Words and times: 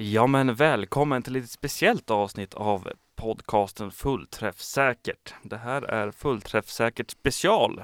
Ja 0.00 0.26
men 0.26 0.54
välkommen 0.54 1.22
till 1.22 1.36
ett 1.36 1.50
speciellt 1.50 2.10
avsnitt 2.10 2.54
av 2.54 2.88
podcasten 3.16 3.90
Fullträffsäkert. 3.90 5.34
Det 5.42 5.56
här 5.56 5.82
är 5.82 6.10
Fullträffsäkert 6.10 7.10
special. 7.10 7.82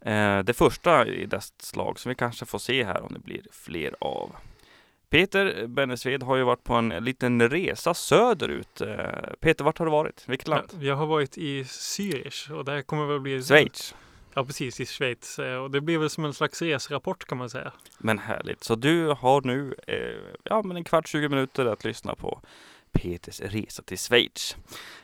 Eh, 0.00 0.38
det 0.38 0.56
första 0.56 1.06
i 1.06 1.26
dess 1.26 1.52
slag 1.58 1.98
som 1.98 2.08
vi 2.08 2.14
kanske 2.14 2.46
får 2.46 2.58
se 2.58 2.84
här 2.84 3.02
om 3.02 3.12
det 3.12 3.18
blir 3.18 3.42
fler 3.52 3.94
av. 4.00 4.36
Peter 5.10 5.66
Bennesved 5.66 6.22
har 6.22 6.36
ju 6.36 6.42
varit 6.42 6.64
på 6.64 6.74
en 6.74 6.88
liten 6.88 7.50
resa 7.50 7.94
söderut. 7.94 8.80
Eh, 8.80 8.96
Peter, 9.40 9.64
vart 9.64 9.78
har 9.78 9.86
du 9.86 9.92
varit? 9.92 10.24
Vilket 10.26 10.48
land? 10.48 10.68
Ja, 10.72 10.78
jag 10.80 10.96
har 10.96 11.06
varit 11.06 11.38
i 11.38 11.62
Zürich 11.62 12.50
och 12.50 12.64
det 12.64 12.72
här 12.72 12.82
kommer 12.82 13.06
väl 13.06 13.20
bli 13.20 13.42
Schweiz. 13.42 13.94
Ja, 14.38 14.44
precis 14.44 14.80
i 14.80 14.86
Schweiz. 14.86 15.38
Eh, 15.38 15.56
och 15.56 15.70
det 15.70 15.80
blir 15.80 15.98
väl 15.98 16.10
som 16.10 16.24
en 16.24 16.34
slags 16.34 16.62
reserapport 16.62 17.24
kan 17.24 17.38
man 17.38 17.50
säga. 17.50 17.72
Men 17.98 18.18
härligt. 18.18 18.64
Så 18.64 18.74
du 18.74 19.08
har 19.08 19.40
nu 19.40 19.74
eh, 19.86 20.36
ja, 20.42 20.62
men 20.62 20.76
en 20.76 20.84
kvart, 20.84 21.08
20 21.08 21.28
minuter 21.28 21.66
att 21.66 21.84
lyssna 21.84 22.14
på 22.14 22.40
Peters 22.92 23.40
resa 23.40 23.82
till 23.82 23.98
Schweiz. 23.98 24.56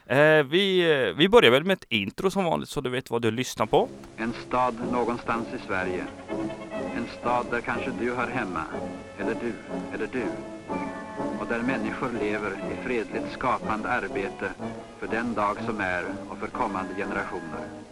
Eh, 0.05 0.43
vi, 0.43 0.91
eh, 0.91 1.15
vi 1.17 1.29
börjar 1.29 1.51
väl 1.51 1.63
med 1.63 1.73
ett 1.73 1.85
intro 1.89 2.31
som 2.31 2.45
vanligt 2.45 2.69
så 2.69 2.81
du 2.81 2.89
vet 2.89 3.09
vad 3.09 3.21
du 3.21 3.31
lyssnar 3.31 3.65
på. 3.65 3.89
En 4.17 4.33
stad 4.33 4.75
någonstans 4.91 5.47
i 5.55 5.67
Sverige. 5.67 6.05
En 6.95 7.07
stad 7.19 7.45
där 7.51 7.61
kanske 7.61 7.91
du 7.99 8.13
hör 8.13 8.27
hemma. 8.27 8.63
Eller 9.17 9.35
du, 9.35 9.53
eller 9.93 10.07
du. 10.07 10.25
Och 11.39 11.47
där 11.49 11.61
människor 11.61 12.09
lever 12.19 12.51
i 12.51 12.87
fredligt 12.87 13.31
skapande 13.31 13.89
arbete 13.89 14.53
för 14.99 15.07
den 15.07 15.33
dag 15.33 15.57
som 15.65 15.79
är 15.79 16.05
och 16.29 16.37
för 16.37 16.47
kommande 16.47 16.95
generationer. 16.95 17.82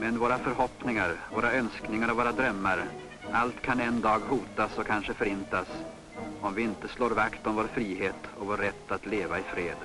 Men 0.00 0.18
våra 0.18 0.38
förhoppningar, 0.38 1.16
våra 1.32 1.52
önskningar 1.52 2.10
och 2.10 2.16
våra 2.16 2.32
drömmar, 2.32 2.84
allt 3.32 3.62
kan 3.62 3.80
en 3.80 4.00
dag 4.00 4.18
hotas 4.18 4.78
och 4.78 4.86
kanske 4.86 5.14
förintas 5.14 5.66
om 6.40 6.54
vi 6.54 6.62
inte 6.62 6.88
slår 6.88 7.10
vakt 7.10 7.46
om 7.46 7.54
vår 7.56 7.64
frihet 7.64 8.26
och 8.38 8.46
vår 8.46 8.56
rätt 8.56 8.92
att 8.92 9.06
leva 9.06 9.38
i 9.38 9.42
fred. 9.42 9.76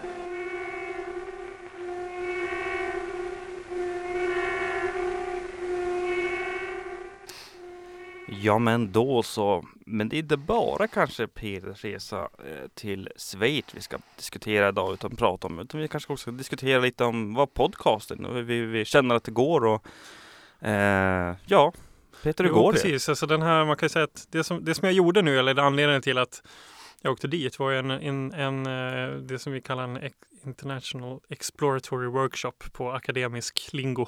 Ja 8.27 8.59
men 8.59 8.91
då 8.91 9.23
så. 9.23 9.65
Men 9.85 10.09
det 10.09 10.15
är 10.15 10.20
inte 10.20 10.37
bara 10.37 10.87
kanske 10.87 11.27
Peters 11.27 11.84
resa 11.84 12.21
eh, 12.21 12.68
till 12.73 13.09
Schweiz 13.18 13.65
vi 13.71 13.81
ska 13.81 13.98
diskutera 14.18 14.70
idag 14.70 14.93
utan 14.93 15.15
prata 15.15 15.48
om. 15.48 15.59
Utan 15.59 15.81
vi 15.81 15.87
kanske 15.87 16.13
också 16.13 16.21
ska 16.21 16.31
diskutera 16.31 16.79
lite 16.79 17.03
om 17.03 17.34
vad 17.34 17.53
podcasten 17.53 18.26
och 18.26 18.49
vi, 18.49 18.62
vi 18.62 18.85
känner 18.85 19.15
att 19.15 19.23
det 19.23 19.31
går 19.31 19.65
och 19.65 19.85
eh, 20.68 21.35
ja. 21.46 21.73
Peter 22.23 22.43
hur 22.43 22.51
Jo, 22.51 22.55
går 22.55 22.73
det? 22.73 22.79
precis. 22.79 23.09
Alltså 23.09 23.26
den 23.26 23.41
här, 23.41 23.65
man 23.65 23.77
kan 23.77 23.90
säga 23.90 24.05
att 24.05 24.27
det 24.31 24.43
som, 24.43 24.65
det 24.65 24.76
som 24.76 24.85
jag 24.85 24.93
gjorde 24.93 25.21
nu, 25.21 25.40
eller 25.40 25.59
anledningen 25.59 26.01
till 26.01 26.18
att 26.18 26.43
jag 27.01 27.12
åkte 27.12 27.27
dit 27.27 27.59
var 27.59 27.71
en, 27.71 27.91
en, 27.91 28.34
en, 28.34 28.65
eh, 28.65 29.15
det 29.15 29.40
som 29.40 29.53
vi 29.53 29.62
kallar 29.62 29.84
en 29.84 30.12
International 30.46 31.20
Exploratory 31.29 32.07
Workshop 32.07 32.53
på 32.71 32.91
akademisk 32.91 33.70
lingo. 33.73 34.07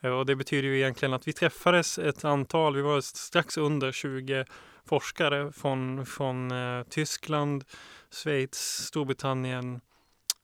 Eh, 0.00 0.10
och 0.10 0.26
det 0.26 0.36
betyder 0.36 0.68
ju 0.68 0.76
egentligen 0.76 1.14
att 1.14 1.28
vi 1.28 1.32
träffades 1.32 1.98
ett 1.98 2.24
antal, 2.24 2.76
vi 2.76 2.82
var 2.82 3.00
strax 3.00 3.58
under 3.58 3.92
20 3.92 4.44
forskare 4.84 5.52
från, 5.52 6.06
från 6.06 6.50
eh, 6.50 6.82
Tyskland, 6.82 7.64
Schweiz, 8.10 8.58
Storbritannien, 8.86 9.80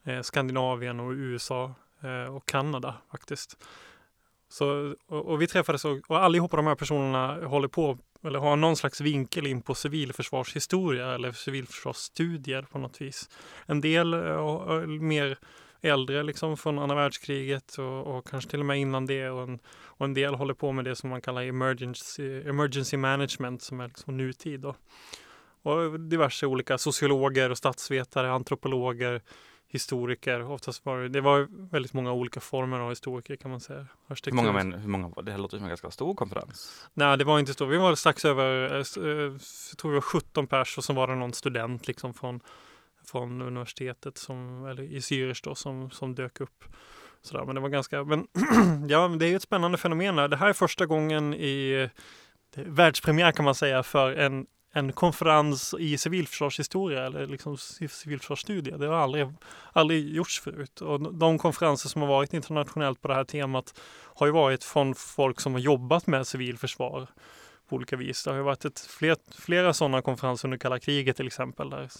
eh, 0.05 0.23
Skandinavien 0.23 1.01
och 1.01 1.11
USA 1.11 1.75
och 2.31 2.47
Kanada 2.47 2.95
faktiskt. 3.11 3.57
Så, 4.49 4.95
och, 5.07 5.27
och 5.27 5.43
vi 5.43 5.47
träffades 5.47 5.85
och, 5.85 5.99
och 6.09 6.25
allihopa 6.25 6.57
de 6.57 6.67
här 6.67 6.75
personerna 6.75 7.47
håller 7.47 7.69
på 7.69 7.99
eller 8.23 8.39
har 8.39 8.57
någon 8.57 8.77
slags 8.77 9.01
vinkel 9.01 9.47
in 9.47 9.63
på 9.63 9.75
civilförsvarshistoria 9.75 11.15
eller 11.15 11.33
civilförsvarsstudier 11.33 12.63
på 12.63 12.79
något 12.79 13.01
vis. 13.01 13.29
En 13.67 13.81
del 13.81 14.15
är 14.15 14.87
mer 14.87 15.39
äldre 15.87 16.23
liksom 16.23 16.57
från 16.57 16.79
andra 16.79 16.97
världskriget 16.97 17.79
och, 17.79 18.17
och 18.17 18.27
kanske 18.29 18.51
till 18.51 18.61
och 18.61 18.67
med 18.67 18.79
innan 18.79 19.07
det 19.07 19.29
och 19.31 19.43
en, 19.43 19.59
och 19.85 20.05
en 20.07 20.15
del 20.15 20.35
håller 20.35 20.55
på 20.55 20.73
med 20.73 20.85
det 20.85 20.97
som 20.97 21.11
man 21.11 21.21
kallar 21.21 21.43
emergency, 21.43 22.41
emergency 22.49 22.97
management 22.97 23.63
som 23.63 23.81
är 23.81 23.89
liksom 23.89 24.17
nutid. 24.17 24.61
Då. 24.61 24.75
Och 25.63 26.01
diverse 26.01 26.47
olika 26.47 26.79
sociologer 26.79 27.51
och 27.51 27.59
statsvetare, 27.59 28.33
antropologer, 28.33 29.23
historiker. 29.69 30.51
Oftast 30.51 30.85
var 30.87 30.99
det, 30.99 31.09
det 31.09 31.21
var 31.21 31.49
väldigt 31.71 31.93
många 31.93 32.13
olika 32.13 32.41
former 32.41 32.81
av 32.81 32.89
historiker 32.89 33.37
kan 33.37 33.51
man 33.51 33.61
säga. 33.61 33.87
Hur 34.31 34.37
många, 34.37 34.53
men, 34.53 34.73
hur 34.81 34.89
många 34.89 35.09
var 35.09 35.23
det? 35.23 35.33
Det 35.33 35.39
låter 35.39 35.57
som 35.57 35.65
en 35.65 35.69
ganska 35.69 35.91
stor 35.91 36.15
konferens. 36.15 36.87
Nej, 36.95 37.19
det 37.19 37.25
var 37.25 37.39
inte 37.39 37.53
stort. 37.53 37.71
Vi 37.71 37.77
var 37.77 37.95
strax 37.95 38.25
över, 38.25 38.75
eh, 38.75 38.81
s- 38.81 38.97
eh, 38.97 39.05
jag 39.71 39.79
tror 39.79 39.91
vi 39.91 39.95
var 39.95 40.01
17 40.01 40.47
pers 40.47 40.79
och 40.79 40.85
så 40.85 40.93
var 40.93 41.07
det 41.07 41.15
någon 41.15 41.33
student 41.33 41.87
liksom 41.87 42.15
från, 42.15 42.41
från 43.11 43.43
universitetet 43.43 44.19
som, 44.19 44.67
eller 44.67 44.83
i 44.83 44.99
Zürich 44.99 45.41
då 45.45 45.55
som, 45.55 45.91
som 45.91 46.15
dök 46.15 46.41
upp. 46.41 46.65
Sådär, 47.23 47.45
men 47.45 47.55
det 47.55 47.61
var 47.61 47.69
ganska, 47.69 48.05
men 48.05 48.27
ja, 48.89 49.09
det 49.09 49.27
är 49.27 49.29
ju 49.29 49.37
ett 49.37 49.43
spännande 49.43 49.79
fenomen. 49.79 50.19
här. 50.19 50.29
Det 50.29 50.37
här 50.37 50.49
är 50.49 50.53
första 50.53 50.87
gången 50.87 51.35
i 51.35 51.89
eh, 52.57 52.63
världspremiär 52.65 53.33
kan 53.33 53.45
man 53.45 53.55
säga 53.55 53.83
för 53.83 54.13
en, 54.13 54.47
en 54.73 54.93
konferens 54.93 55.75
i 55.79 55.99
civilförsvarshistoria 55.99 57.07
eller 57.07 57.27
liksom 57.27 57.57
civilförsvarsstudier. 57.91 58.79
Det 58.79 58.87
har 58.87 58.95
aldrig, 58.95 59.29
aldrig 59.73 60.15
gjorts 60.15 60.41
förut. 60.41 60.81
Och 60.81 61.15
de 61.15 61.39
konferenser 61.39 61.89
som 61.89 62.03
har 62.03 62.09
varit 62.09 62.35
internationellt 62.35 63.03
på 63.03 63.09
det 63.09 63.15
här 63.15 63.25
temat 63.25 63.81
har 64.15 64.27
ju 64.27 64.33
varit 64.33 64.65
från 64.65 64.95
folk 64.95 65.41
som 65.41 65.53
har 65.53 65.61
jobbat 65.61 66.07
med 66.07 66.27
civilförsvar 66.27 67.07
på 67.69 67.77
olika 67.77 67.97
vis. 67.97 68.25
Det 68.25 68.31
har 68.31 68.37
ju 68.37 68.43
varit 68.43 68.65
ett, 68.65 68.81
fler, 68.81 69.17
flera 69.41 69.73
sådana 69.73 70.03
konferenser 70.03 70.49
under 70.49 70.59
kalla 70.59 70.79
kriget 70.79 71.17
till 71.17 71.27
exempel 71.27 71.71
där 71.71 71.91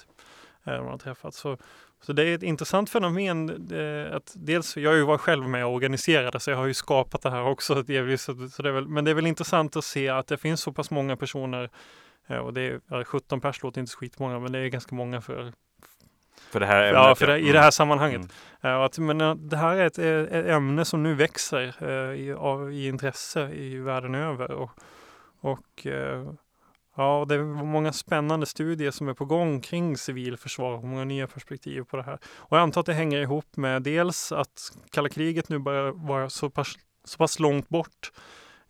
man 0.67 0.91
har 0.91 0.99
träffats. 0.99 1.39
Så, 1.39 1.57
så 2.01 2.13
det 2.13 2.25
är 2.25 2.35
ett 2.35 2.43
intressant 2.43 2.91
fenomen 2.91 3.51
eh, 3.73 4.17
att 4.17 4.33
dels, 4.37 4.77
jag 4.77 4.91
har 4.91 4.97
ju 4.97 5.05
varit 5.05 5.21
själv 5.21 5.49
med 5.49 5.67
och 5.67 5.73
organiserade 5.73 6.41
så 6.41 6.51
jag 6.51 6.59
har 6.59 6.67
ju 6.67 6.75
skapat 6.75 7.23
det 7.23 7.31
här 7.31 7.43
också 7.43 7.83
delvis. 7.83 8.23
Så, 8.23 8.49
så 8.49 8.63
det 8.63 8.69
är 8.69 8.73
väl, 8.73 8.89
men 8.89 9.05
det 9.05 9.11
är 9.11 9.15
väl 9.15 9.27
intressant 9.27 9.77
att 9.77 9.85
se 9.85 10.09
att 10.09 10.27
det 10.27 10.37
finns 10.37 10.61
så 10.61 10.73
pass 10.73 10.91
många 10.91 11.17
personer 11.17 11.71
eh, 12.27 12.39
och 12.39 12.55
det 12.55 12.61
är 12.61 12.81
ja, 12.91 13.05
17 13.05 13.41
pers 13.41 13.63
låter 13.63 13.81
inte 13.81 13.93
så 13.93 13.99
skitmånga 13.99 14.39
men 14.39 14.53
det 14.53 14.59
är 14.59 14.69
ganska 14.69 14.95
många 14.95 15.21
för, 15.21 15.53
För 16.51 16.61
det 16.61 16.67
här 16.67 16.83
ja, 16.83 17.05
ämnet, 17.05 17.19
för 17.19 17.27
det, 17.27 17.39
i 17.39 17.53
det 17.53 17.61
här 17.61 17.71
sammanhanget. 17.71 18.21
Mm. 18.21 18.31
Ja, 18.61 18.85
att, 18.85 18.99
men 18.99 19.21
eh, 19.21 19.35
det 19.35 19.57
här 19.57 19.77
är 19.77 19.87
ett, 19.87 19.99
eh, 19.99 20.39
ett 20.39 20.47
ämne 20.47 20.85
som 20.85 21.03
nu 21.03 21.15
växer 21.15 21.75
eh, 21.81 22.21
i, 22.21 22.33
av, 22.33 22.73
i 22.73 22.87
intresse 22.87 23.51
i 23.51 23.79
världen 23.79 24.15
över. 24.15 24.51
Och, 24.51 24.71
och 25.41 25.87
eh, 25.87 26.27
ja, 26.97 27.25
det 27.29 27.35
är 27.35 27.43
många 27.65 27.93
spännande 27.93 28.47
studier 28.47 28.91
som 28.91 29.09
är 29.09 29.15
på 29.15 29.25
gång 29.25 29.61
kring 29.61 29.97
civilförsvar 29.97 30.73
och 30.73 30.85
många 30.85 31.05
nya 31.05 31.27
perspektiv 31.27 31.83
på 31.83 31.97
det 31.97 32.03
här. 32.03 32.19
Och 32.37 32.57
jag 32.57 32.63
antar 32.63 32.81
att 32.81 32.87
det 32.87 32.93
hänger 32.93 33.21
ihop 33.21 33.57
med 33.57 33.83
dels 33.83 34.33
att 34.33 34.73
kalla 34.91 35.09
kriget 35.09 35.49
nu 35.49 35.59
börjar 35.59 35.93
vara 35.93 36.31
så 36.31 36.51
pass, 36.51 36.75
så 37.05 37.19
pass 37.19 37.39
långt 37.39 37.69
bort 37.69 38.13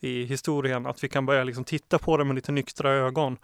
i 0.01 0.25
historien 0.25 0.87
att 0.87 1.05
vi 1.05 1.09
kan 1.09 1.27
börja 1.27 1.45
liksom 1.45 1.65
titta 1.65 1.99
på 1.99 2.17
det 2.17 2.25
med 2.25 2.35
lite 2.35 2.53
nyktra 2.53 2.91
ögon. 2.91 3.39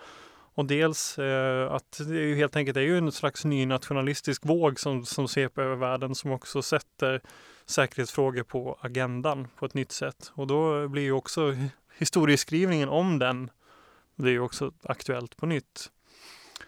Och 0.55 0.65
dels 0.65 1.19
eh, 1.19 1.73
att 1.73 2.01
det 2.09 2.19
är 2.19 2.25
ju 2.25 2.37
helt 2.37 2.57
enkelt 2.57 2.75
det 2.75 2.81
är 2.81 2.85
ju 2.85 2.99
en 2.99 3.13
slags 3.13 3.45
ny 3.45 3.67
nationalistisk 3.67 4.47
våg 4.47 4.81
som, 4.81 5.05
som 5.05 5.29
sveper 5.29 5.63
över 5.63 5.77
världen 5.77 6.15
som 6.15 6.31
också 6.31 6.63
sätter 6.63 7.21
säkerhetsfrågor 7.67 8.43
på 8.43 8.79
agendan 8.81 9.49
på 9.59 9.67
ett 9.67 9.75
nytt 9.75 9.93
sätt. 9.93 10.33
Och 10.35 10.47
då 10.47 10.89
blir 10.89 11.03
ju 11.03 11.13
också 11.13 11.57
historieskrivningen 11.99 12.89
om 12.89 13.19
den 13.19 13.51
det 14.17 14.29
är 14.29 14.33
ju 14.33 14.41
också 14.41 14.73
aktuellt 14.83 15.37
på 15.37 15.47
nytt. 15.47 15.91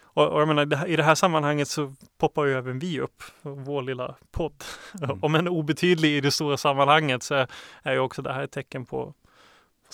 Och, 0.03 0.28
och 0.28 0.41
jag 0.41 0.49
menar, 0.49 0.65
det 0.65 0.77
här, 0.77 0.87
i 0.87 0.97
det 0.97 1.03
här 1.03 1.15
sammanhanget 1.15 1.69
så 1.69 1.94
poppar 2.19 2.44
ju 2.44 2.53
även 2.53 2.78
vi 2.78 3.00
upp, 3.00 3.22
vår 3.43 3.82
lilla 3.82 4.15
podd. 4.31 4.65
Mm. 5.03 5.19
Om 5.22 5.34
en 5.34 5.49
obetydlig 5.49 6.16
i 6.16 6.21
det 6.21 6.31
stora 6.31 6.56
sammanhanget 6.56 7.22
så 7.22 7.47
är, 7.83 7.93
ju 7.93 7.99
också 7.99 8.22
det 8.22 8.33
här 8.33 8.43
ett 8.43 8.53
tecken 8.53 8.87
på, 8.87 9.15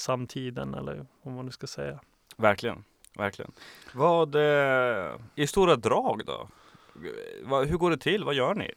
samtiden 0.00 0.75
eller 0.75 1.06
vad 1.22 1.34
man 1.34 1.44
nu 1.44 1.50
ska 1.50 1.66
säga. 1.66 2.00
Verkligen, 2.37 2.84
verkligen. 3.19 3.53
Vad, 3.94 4.34
eh, 4.34 5.15
i 5.34 5.47
stora 5.47 5.77
drag 5.77 6.22
då? 6.27 6.49
Vad, 7.42 7.69
hur 7.69 7.77
går 7.77 7.91
det 7.91 7.98
till? 7.98 8.25
Vad 8.25 8.34
gör 8.34 8.54
ni? 8.54 8.75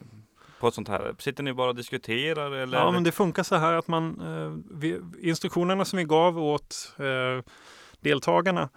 På 0.60 0.68
ett 0.68 0.74
sånt 0.74 0.88
här? 0.88 1.16
Sitter 1.20 1.44
ni 1.44 1.54
bara 1.54 1.70
och 1.70 1.76
diskuterar 1.76 2.52
eller? 2.52 2.78
Ja, 2.78 2.92
men 2.92 3.04
det 3.04 3.12
funkar 3.12 3.44
så 3.44 3.56
här 3.56 3.74
att 3.74 3.88
man, 3.88 4.22
eh, 4.22 4.78
vi, 4.78 5.02
instruktionerna 5.22 5.86
som 5.86 5.98
vi 5.98 6.04
gav 6.04 6.40
åt 6.40 6.96
eh, 6.98 7.52
deltagarna 8.04 8.70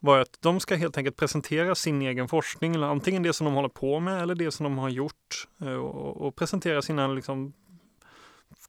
var 0.00 0.18
att 0.18 0.38
de 0.40 0.60
ska 0.60 0.76
helt 0.76 0.98
enkelt 0.98 1.16
presentera 1.16 1.74
sin 1.74 2.02
egen 2.02 2.28
forskning, 2.28 2.74
eller 2.74 2.86
antingen 2.86 3.22
det 3.22 3.32
som 3.32 3.44
de 3.44 3.54
håller 3.54 3.68
på 3.68 4.00
med 4.00 4.22
eller 4.22 4.34
det 4.34 4.50
som 4.50 4.64
de 4.64 4.78
har 4.78 4.88
gjort 4.88 5.48
eh, 5.60 5.72
och, 5.72 6.26
och 6.26 6.36
presentera 6.36 6.82
sina 6.82 7.08
liksom, 7.08 7.52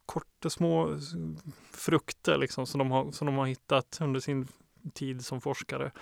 korta 0.06 0.50
små 0.50 0.98
frukter 1.72 2.38
liksom, 2.38 2.66
som, 2.66 2.78
de 2.78 2.90
har, 2.90 3.10
som 3.10 3.26
de 3.26 3.36
har 3.36 3.46
hittat 3.46 3.98
under 4.00 4.20
sin 4.20 4.48
tid 4.94 5.24
som 5.24 5.40
forskare. 5.40 5.92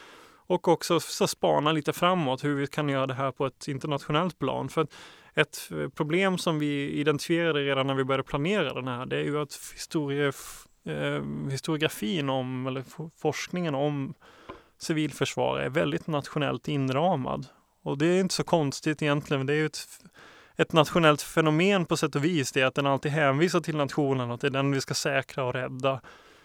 Och 0.49 0.69
också 0.69 1.01
så 1.01 1.27
spana 1.27 1.73
lite 1.73 1.93
framåt 1.93 2.45
hur 2.45 2.55
vi 2.55 2.67
kan 2.67 2.89
göra 2.89 3.07
det 3.07 3.15
här 3.15 3.33
på 3.33 3.47
ett 3.47 3.69
internationellt 3.69 4.39
plan. 4.39 4.69
För 4.69 4.87
ett 5.35 5.71
problem 5.95 6.39
som 6.39 6.59
vi 6.59 6.91
identifierade 6.91 7.65
redan 7.65 7.87
när 7.87 7.95
vi 7.95 8.05
började 8.05 8.23
planera 8.23 8.75
den 8.75 8.89
här, 8.89 9.07
det 9.07 9.17
är 9.17 9.25
ju 9.25 9.41
att 9.41 9.59
historie, 9.75 10.33
eh, 10.87 11.51
historiografin 11.51 12.29
om, 12.29 12.67
eller 12.67 12.85
forskningen 13.21 13.75
om 13.75 14.15
civilförsvar 14.79 15.59
är 15.59 15.69
väldigt 15.69 16.07
nationellt 16.07 16.69
inramad. 16.69 17.47
Och 17.83 17.99
det 17.99 18.07
är 18.07 18.21
inte 18.21 18.35
så 18.35 18.45
konstigt 18.45 19.03
egentligen. 19.03 19.47
Det 19.47 19.53
är 19.53 19.57
ju 19.57 19.67
ett, 19.67 19.89
ett 20.57 20.73
nationellt 20.73 21.23
fenomen 21.23 21.87
på 21.87 21.97
sätt 21.97 22.17
och 22.17 22.25
vis. 22.25 22.53
Det 22.53 22.61
är 22.61 22.67
att 22.67 22.75
den 22.75 22.87
alltid 22.87 23.13
hänvisar 23.13 23.61
till 23.61 23.77
nationen 23.77 24.29
och 24.29 24.35
att 24.35 24.41
det 24.41 24.47
är 24.47 24.51
den 24.51 24.73
vi 24.73 24.81
ska 24.81 24.95
säkra 24.95 25.45
och 25.45 25.53
rädda. 25.53 26.01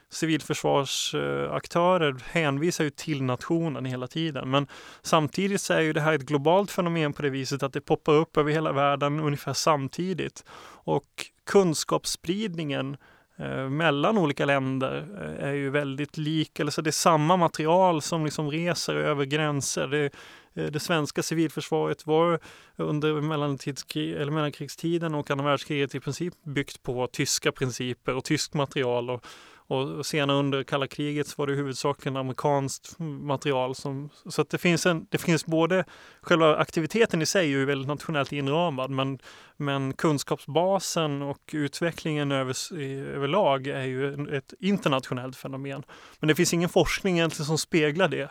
Civilförsvarsaktörer 0.10 2.16
hänvisar 2.26 2.84
ju 2.84 2.90
till 2.90 3.24
nationen 3.24 3.86
hela 3.86 4.08
tiden. 4.08 4.50
Men 4.50 4.68
samtidigt 5.02 5.62
så 5.62 5.74
är 5.74 5.82
ju 5.82 5.94
det 5.94 6.02
här 6.02 6.14
ett 6.14 6.22
globalt 6.22 6.72
fenomen 6.72 7.14
på 7.14 7.22
det 7.22 7.30
viset 7.30 7.64
att 7.64 7.74
det 7.74 7.82
poppar 7.82 8.14
upp 8.14 8.38
över 8.38 8.52
hela 8.52 8.72
världen 8.72 9.20
ungefär 9.20 9.54
samtidigt. 9.54 10.46
Och 10.84 11.26
kunskapsspridningen 11.44 12.94
eh, 12.94 13.00
Eh, 13.42 13.70
mellan 13.70 14.18
olika 14.18 14.46
länder 14.46 15.08
eh, 15.22 15.48
är 15.48 15.54
ju 15.54 15.70
väldigt 15.70 16.18
lik, 16.18 16.60
eller 16.60 16.72
så 16.72 16.82
det 16.82 16.90
är 16.90 16.92
samma 16.92 17.38
material 17.38 18.02
som 18.02 18.26
liksom 18.26 18.52
reser 18.52 18.96
över 18.96 19.26
gränser. 19.26 19.88
Det, 19.88 20.06
eh, 20.54 20.72
det 20.72 20.80
svenska 20.80 21.24
civilförsvaret 21.24 22.08
var 22.08 22.40
under 22.76 23.10
eller 23.10 24.32
mellankrigstiden 24.32 25.16
och 25.16 25.32
andra 25.32 25.46
världskriget 25.46 25.96
i 25.96 26.00
princip 26.00 26.34
byggt 26.44 26.84
på 26.84 27.08
tyska 27.08 27.52
principer 27.52 28.16
och 28.16 28.24
tyskt 28.24 28.54
material. 28.54 29.10
Och, 29.10 29.26
och 29.72 30.06
senare 30.06 30.38
under 30.38 30.64
kalla 30.64 30.88
kriget 30.88 31.28
så 31.28 31.36
var 31.38 31.48
det 31.48 31.54
huvudsakligen 31.54 32.18
amerikanskt 32.18 33.00
material. 33.00 33.76
Som, 33.76 34.10
så 34.30 34.42
att 34.42 34.50
det 34.50 34.58
finns, 34.58 34.86
en, 34.86 35.08
det 35.10 35.18
finns 35.18 35.46
både, 35.46 35.86
själva 36.22 36.56
aktiviteten 36.56 37.22
i 37.22 37.26
sig 37.26 37.46
är 37.46 37.50
ju 37.50 37.66
väldigt 37.66 37.88
nationellt 37.88 38.32
inramad, 38.32 38.92
men, 38.92 39.20
men 39.58 39.94
kunskapsbasen 39.94 41.22
och 41.22 41.50
utvecklingen 41.54 42.32
över, 42.32 42.74
överlag 43.16 43.68
är 43.68 43.84
ju 43.84 44.28
ett 44.38 44.54
internationellt 44.60 45.36
fenomen. 45.36 45.84
Men 46.20 46.28
det 46.28 46.36
finns 46.36 46.54
ingen 46.54 46.70
forskning 46.70 47.18
egentligen 47.18 47.46
som 47.46 47.58
speglar 47.58 48.08
det. 48.08 48.30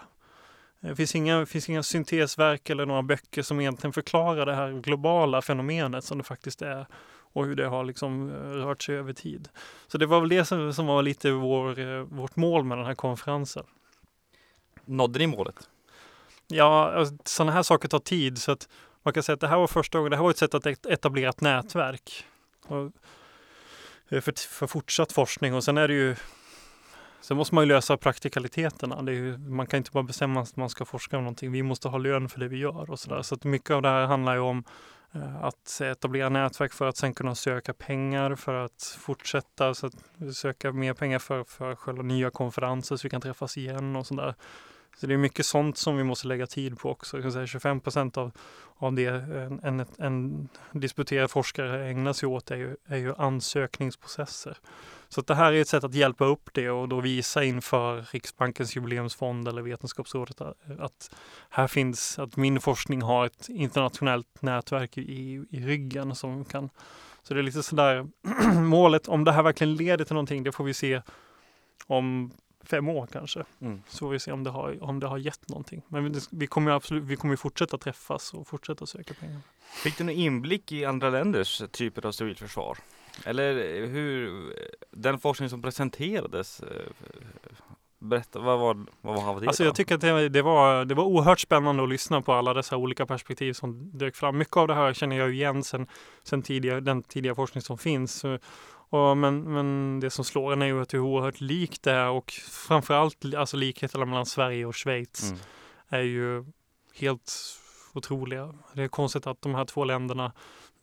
Det 0.81 0.97
finns 0.97 1.15
inga, 1.15 1.47
finns 1.47 1.69
inga 1.69 1.83
syntesverk 1.83 2.71
eller 2.71 2.87
några 2.87 3.03
böcker 3.03 3.43
som 3.43 3.61
egentligen 3.61 3.93
förklarar 3.93 4.47
det 4.47 4.55
här 4.55 4.73
globala 4.73 5.43
fenomenet 5.43 6.05
som 6.05 6.19
det 6.19 6.25
faktiskt 6.25 6.63
är 6.63 6.87
och 7.33 7.47
hur 7.47 7.55
det 7.55 7.67
har 7.67 7.85
liksom 7.85 8.31
eh, 8.31 8.35
rört 8.35 8.83
sig 8.83 8.97
över 8.97 9.13
tid. 9.13 9.49
Så 9.87 9.99
det 9.99 10.07
var 10.07 10.21
väl 10.21 10.29
det 10.29 10.45
som, 10.45 10.73
som 10.73 10.87
var 10.87 11.03
lite 11.03 11.31
vår, 11.31 11.79
eh, 11.79 12.01
vårt 12.01 12.37
mål 12.37 12.65
med 12.65 12.79
den 12.79 12.87
här 12.87 12.95
konferensen. 12.95 13.65
Nådde 14.85 15.19
ni 15.19 15.27
målet? 15.27 15.69
Ja, 16.47 16.93
alltså, 16.93 17.17
sådana 17.25 17.53
här 17.53 17.63
saker 17.63 17.89
tar 17.89 17.99
tid 17.99 18.39
så 18.39 18.53
att 18.53 18.69
man 19.03 19.15
kan 19.15 19.23
säga 19.23 19.35
att 19.35 19.41
det 19.41 19.49
här 19.49 19.59
var 19.59 19.67
första 19.67 19.99
gången, 19.99 20.11
det 20.11 20.17
här 20.17 20.25
var 20.25 20.31
ett 20.31 20.39
sätt 20.39 20.55
att 20.55 20.67
etablera 20.67 21.31
ett 21.31 21.41
nätverk. 21.41 22.25
Och 22.67 22.93
för, 24.09 24.49
för 24.49 24.67
fortsatt 24.67 25.13
forskning 25.13 25.55
och 25.55 25.65
sen 25.65 25.79
är 25.79 25.89
det 25.89 25.95
ju 25.95 26.17
Sen 27.21 27.37
måste 27.37 27.55
man 27.55 27.65
ju 27.65 27.69
lösa 27.69 27.97
praktikaliteterna. 27.97 29.13
Ju, 29.13 29.39
man 29.39 29.67
kan 29.67 29.77
inte 29.77 29.91
bara 29.91 30.03
bestämma 30.03 30.41
att 30.41 30.57
man 30.57 30.71
ska 30.71 30.85
forska 30.85 31.17
om 31.17 31.23
någonting. 31.23 31.53
Vi 31.53 31.63
måste 31.63 31.89
ha 31.89 31.99
lön 31.99 32.29
för 32.29 32.41
det 32.41 32.49
vi 32.49 32.57
gör 32.57 32.91
och 32.91 32.99
sådär. 32.99 33.23
Så 33.23 33.35
att 33.35 33.45
mycket 33.45 33.71
av 33.71 33.83
det 33.83 33.89
här 33.89 34.07
handlar 34.07 34.35
ju 34.35 34.41
om 34.41 34.65
Eh, 35.15 35.45
att 35.45 35.81
etablera 35.81 36.29
nätverk 36.29 36.73
för 36.73 36.87
att 36.87 36.97
sen 36.97 37.15
kunna 37.15 37.35
söka 37.35 37.75
pengar 37.75 38.35
för 38.35 38.55
att 38.55 38.97
fortsätta 38.99 39.75
så 39.75 39.87
att 39.87 39.95
söka 40.35 40.73
mer 40.73 40.95
pengar 40.95 41.19
för, 41.19 41.45
för 41.45 41.75
själva 41.75 42.03
nya 42.03 42.31
konferenser 42.31 42.97
så 42.97 43.03
vi 43.03 43.11
kan 43.11 43.21
träffas 43.21 43.57
igen 43.57 43.97
och 43.97 44.07
sådär. 44.07 44.35
Så 44.97 45.07
det 45.07 45.15
är 45.15 45.19
mycket 45.19 45.47
sånt 45.47 45.79
som 45.79 45.97
vi 45.97 46.05
måste 46.05 46.29
lägga 46.29 46.47
tid 46.47 46.79
på 46.79 46.91
också. 46.91 47.17
Jag 47.17 47.25
kan 47.25 47.33
säga 47.33 47.47
25 47.47 47.81
procent 47.81 48.17
av, 48.17 48.33
av 48.77 48.93
det 48.93 49.07
eh, 49.07 49.43
en, 49.43 49.61
en, 49.63 49.87
en 49.99 50.49
disputerad 50.81 51.31
forskare 51.31 51.89
ägnar 51.89 52.13
sig 52.13 52.27
åt 52.27 52.51
är 52.51 52.57
ju, 52.57 52.77
är 52.87 52.97
ju 52.97 53.15
ansökningsprocesser. 53.15 54.57
Så 55.09 55.21
det 55.21 55.35
här 55.35 55.53
är 55.53 55.61
ett 55.61 55.69
sätt 55.69 55.85
att 55.85 55.95
hjälpa 55.95 56.25
upp 56.25 56.51
det 56.53 56.71
och 56.71 56.89
då 56.89 57.01
visa 57.01 57.45
inför 57.45 58.03
Riksbankens 58.13 58.77
jubileumsfond 58.77 59.49
eller 59.49 59.63
Vetenskapsrådet 59.63 60.41
eh, 60.41 60.49
att 60.79 61.15
här 61.51 61.67
finns, 61.67 62.19
att 62.19 62.37
min 62.37 62.61
forskning 62.61 63.03
har 63.03 63.27
ett 63.27 63.49
internationellt 63.49 64.43
nätverk 64.43 64.99
i, 64.99 65.45
i 65.51 65.61
ryggen 65.61 66.15
som 66.15 66.45
kan 66.45 66.71
så 67.23 67.35
det 67.35 67.41
är 67.41 67.43
lite 67.43 67.63
sådär 67.63 68.07
målet, 68.61 69.09
om 69.09 69.25
det 69.25 69.33
här 69.33 69.43
verkligen 69.43 69.75
leder 69.75 70.05
till 70.05 70.15
någonting, 70.15 70.43
det 70.43 70.53
får 70.53 70.65
vi 70.65 70.75
se 70.75 71.03
om 71.87 72.31
fem 72.65 72.89
år 72.89 73.07
kanske. 73.13 73.45
Mm. 73.61 73.83
Så 73.89 73.99
får 73.99 74.11
vi 74.11 74.19
se 74.19 74.33
om 74.33 74.45
det 74.45 74.51
har, 74.51 74.85
om 74.85 75.01
det 75.01 75.07
har 75.07 75.19
gett 75.19 75.49
någonting. 75.49 75.83
Men 75.89 76.13
vi, 76.13 76.21
vi 76.31 76.47
kommer 76.47 76.71
absolut, 76.71 77.05
vi 77.05 77.17
kommer 77.17 77.37
fortsätta 77.37 77.79
träffas 77.79 78.35
och 78.35 78.49
fortsätta 78.49 78.87
söka 78.87 79.15
pengar. 79.15 79.41
Fick 79.83 79.99
du 79.99 80.05
någon 80.05 80.15
inblick 80.15 80.73
i 80.73 80.85
andra 80.85 81.11
länders 81.11 81.63
typer 81.71 82.07
av 82.07 82.13
civilförsvar? 82.13 82.79
Eller 83.25 83.55
hur, 83.87 84.53
den 84.91 85.19
forskning 85.19 85.49
som 85.49 85.63
presenterades, 85.63 86.61
eh, 86.61 86.69
berätta, 87.99 88.39
vad 88.39 88.59
var, 88.59 88.87
vad 89.01 89.25
var 89.25 89.41
det? 89.41 89.47
Alltså 89.47 89.65
jag 89.65 89.75
tycker 89.75 89.95
att 89.95 90.01
det, 90.01 90.29
det, 90.29 90.43
var, 90.43 90.85
det 90.85 90.95
var 90.95 91.05
oerhört 91.05 91.41
spännande 91.41 91.83
att 91.83 91.89
lyssna 91.89 92.23
på 92.23 92.33
alla 92.33 92.55
dessa 92.55 92.77
olika 92.77 93.07
perspektiv 93.07 93.53
som 93.53 93.99
dök 93.99 94.17
fram. 94.17 94.39
Mycket 94.39 94.57
av 94.57 94.69
det 94.69 94.75
här 94.75 94.93
känner 94.93 95.17
jag 95.17 95.35
igen 95.35 95.65
sen, 95.65 95.87
sen 96.23 96.43
tidigare, 96.43 96.81
den 96.81 97.03
tidiga 97.03 97.35
forskning 97.35 97.63
som 97.63 97.79
finns. 97.79 98.25
Och, 98.91 99.17
men, 99.17 99.43
men 99.43 100.01
det 100.01 100.11
som 100.11 100.25
slår 100.25 100.53
en 100.53 100.63
är 100.63 100.67
ju 100.67 100.83
att 100.83 100.95
hur 100.95 100.99
oerhört 100.99 101.41
likt 101.41 101.83
det 101.83 101.93
är 101.93 102.09
och 102.09 102.31
framförallt 102.51 103.35
alltså 103.37 103.57
likheterna 103.57 104.05
mellan 104.05 104.27
Sverige 104.27 104.67
och 104.67 104.77
Schweiz 104.77 105.31
mm. 105.31 105.41
är 105.89 106.03
ju 106.03 106.45
helt 106.95 107.57
otroliga. 107.93 108.55
Det 108.73 108.83
är 108.83 108.89
konstigt 108.89 109.27
att 109.27 109.43
de 109.43 109.55
här 109.55 109.65
två 109.65 109.85
länderna 109.85 110.33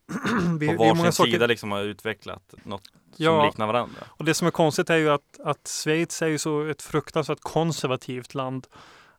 vi, 0.59 0.67
på 0.67 0.83
varsin 0.83 1.11
saker... 1.11 1.31
sida 1.31 1.47
liksom 1.47 1.71
har 1.71 1.83
utvecklat 1.83 2.53
något 2.63 2.85
som 2.85 3.25
ja, 3.25 3.45
liknar 3.45 3.67
varandra. 3.67 3.99
Och 4.07 4.25
det 4.25 4.33
som 4.33 4.47
är 4.47 4.51
konstigt 4.51 4.89
är 4.89 4.97
ju 4.97 5.09
att, 5.09 5.39
att 5.43 5.67
Schweiz 5.67 6.21
är 6.21 6.27
ju 6.27 6.37
så 6.37 6.65
ett 6.65 6.81
fruktansvärt 6.81 7.41
konservativt 7.41 8.33
land. 8.33 8.67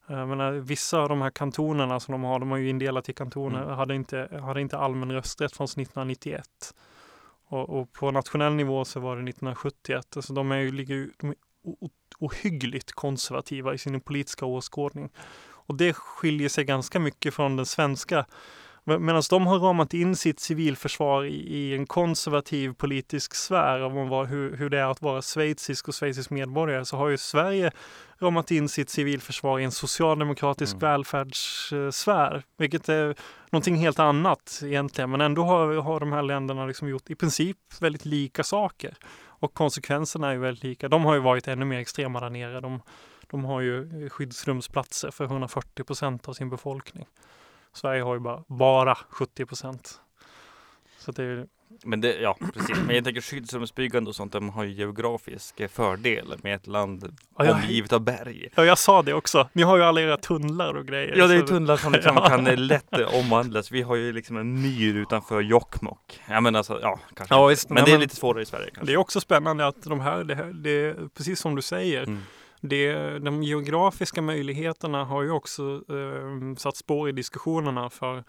Jag 0.07 0.29
menar, 0.29 0.53
vissa 0.53 0.99
av 0.99 1.09
de 1.09 1.23
här 1.23 1.31
kantonerna 1.31 2.01
som 2.01 2.13
de 2.13 2.23
har, 2.23 2.39
de 2.39 2.51
har 2.51 2.59
ju 2.59 2.69
indelat 2.69 3.09
i 3.09 3.13
kantoner, 3.13 3.63
mm. 3.63 3.77
hade, 3.77 3.95
inte, 3.95 4.41
hade 4.43 4.61
inte 4.61 4.79
allmän 4.79 5.13
rösträtt 5.13 5.57
från 5.57 5.65
1991. 5.65 6.75
Och, 7.49 7.81
och, 7.81 7.93
på 7.93 8.11
nationell 8.11 8.55
nivå 8.55 8.85
så 8.85 9.01
var 9.01 9.17
det 9.17 9.23
1971. 9.23 10.17
Alltså 10.17 10.33
de 10.33 10.53
är 10.53 10.59
ju, 10.59 10.73
ligger 10.73 11.11
de 11.19 11.31
är 11.31 11.37
ohyggligt 12.19 12.93
konservativa 12.93 13.75
i 13.75 13.79
sin 13.79 14.01
politiska 14.01 14.47
åskådning. 14.47 15.11
Och 15.51 15.77
det 15.77 15.93
skiljer 15.93 16.49
sig 16.49 16.65
ganska 16.65 16.99
mycket 16.99 17.35
från 17.35 17.57
den 17.57 17.67
svenska 17.67 18.27
Medan 18.89 19.23
de 19.31 19.47
har 19.47 19.59
ramat 19.59 19.95
in 19.95 20.17
sitt 20.17 20.41
civilförsvar 20.41 21.25
i, 21.25 21.35
i 21.35 21.75
en 21.75 21.87
konservativ 21.87 22.73
politisk 22.73 23.35
sfär 23.35 23.83
om 23.83 24.09
vad, 24.09 24.29
hur, 24.29 24.57
hur 24.57 24.71
det 24.71 24.79
är 24.79 24.91
att 24.91 25.03
vara 25.03 25.23
schweizisk 25.23 25.89
och 25.89 25.95
schweizisk 25.95 26.31
medborgare 26.31 26.85
så 26.85 26.97
har 26.97 27.09
ju 27.09 27.19
Sverige 27.19 27.71
ramat 28.19 28.51
in 28.51 28.69
sitt 28.69 28.91
civilförsvar 28.91 29.59
i 29.59 29.65
en 29.65 29.71
socialdemokratisk 29.71 30.73
mm. 30.73 30.81
välfärdssfär. 30.81 32.43
Vilket 32.59 32.89
är 32.89 33.15
någonting 33.51 33.77
helt 33.77 33.99
annat 33.99 34.61
egentligen. 34.65 35.11
Men 35.11 35.21
ändå 35.21 35.43
har, 35.43 35.75
har 35.75 36.01
de 36.01 36.13
här 36.13 36.23
länderna 36.23 36.67
liksom 36.67 36.89
gjort 36.89 37.11
i 37.11 37.15
princip 37.15 37.57
väldigt 37.81 38.05
lika 38.05 38.43
saker. 38.43 38.95
Och 39.41 39.55
konsekvenserna 39.55 40.29
är 40.29 40.33
ju 40.33 40.39
väldigt 40.39 40.65
lika. 40.65 40.89
De 40.89 41.05
har 41.05 41.15
ju 41.15 41.21
varit 41.21 41.49
ännu 41.49 41.65
mer 41.65 41.79
extrema 41.79 42.21
där 42.21 42.31
nere. 42.31 42.61
De, 42.61 42.83
de 43.31 43.45
har 43.45 43.61
ju 43.61 44.09
skyddsrumsplatser 44.09 45.11
för 45.11 45.25
140 45.25 45.85
procent 45.85 46.29
av 46.29 46.33
sin 46.33 46.51
befolkning. 46.51 47.07
Sverige 47.73 48.03
har 48.03 48.15
ju 48.15 48.21
bara, 48.21 48.45
bara 48.47 48.99
70 49.11 49.47
procent. 49.47 50.01
Så 50.99 51.13
det 51.13 51.23
är 51.23 51.47
men 51.85 52.01
det, 52.01 52.17
ja 52.17 52.37
precis, 52.55 52.77
men 52.87 52.95
jag 52.95 53.05
tänker 53.05 53.21
skyddsrumsbyggande 53.21 54.09
och 54.09 54.17
sånt, 54.17 54.33
de 54.33 54.49
har 54.49 54.65
ju 54.65 54.73
geografisk 54.73 55.71
fördel 55.71 56.35
med 56.43 56.55
ett 56.55 56.67
land 56.67 57.17
ja, 57.39 57.45
jag, 57.45 57.55
omgivet 57.55 57.93
av 57.93 58.01
berg. 58.01 58.49
Ja, 58.55 58.65
jag 58.65 58.79
sa 58.79 59.03
det 59.03 59.15
också. 59.15 59.49
Ni 59.53 59.63
har 59.63 59.77
ju 59.77 59.83
alla 59.83 60.01
era 60.01 60.17
tunnlar 60.17 60.75
och 60.75 60.87
grejer. 60.87 61.17
Ja, 61.17 61.27
det 61.27 61.35
är 61.35 61.43
tunnlar 61.43 61.77
som 61.77 61.93
liksom 61.93 62.17
ja. 62.23 62.29
kan 62.29 62.45
lätt 62.45 62.93
omvandlas. 63.13 63.71
Vi 63.71 63.83
har 63.83 63.97
ju 63.97 64.13
liksom 64.13 64.37
en 64.37 64.63
myr 64.63 64.95
utanför 64.95 65.41
Jokkmokk. 65.41 66.21
Ja, 66.29 66.41
men 66.41 66.57
alltså, 66.57 66.81
ja, 66.83 67.01
kanske. 67.15 67.35
Ja, 67.35 67.47
visst, 67.47 67.71
men 67.71 67.85
det 67.85 67.93
är 67.93 67.99
lite 67.99 68.17
svårare 68.17 68.43
i 68.43 68.47
Sverige. 68.47 68.71
Kanske. 68.75 68.87
Det 68.87 68.93
är 68.93 68.97
också 68.97 69.21
spännande 69.21 69.67
att 69.67 69.83
de 69.83 70.01
här, 70.01 70.25
det, 70.25 70.35
här, 70.35 70.45
det 70.45 70.71
är 70.71 71.09
precis 71.17 71.41
som 71.41 71.55
du 71.55 71.63
säger, 71.63 72.03
mm 72.03 72.23
det, 72.61 73.19
de 73.19 73.43
geografiska 73.43 74.23
möjligheterna 74.23 75.05
har 75.05 75.23
ju 75.23 75.31
också 75.31 75.83
eh, 75.89 76.55
satt 76.57 76.77
spår 76.77 77.09
i 77.09 77.13
diskussionerna 77.13 77.91
för, 77.91 78.25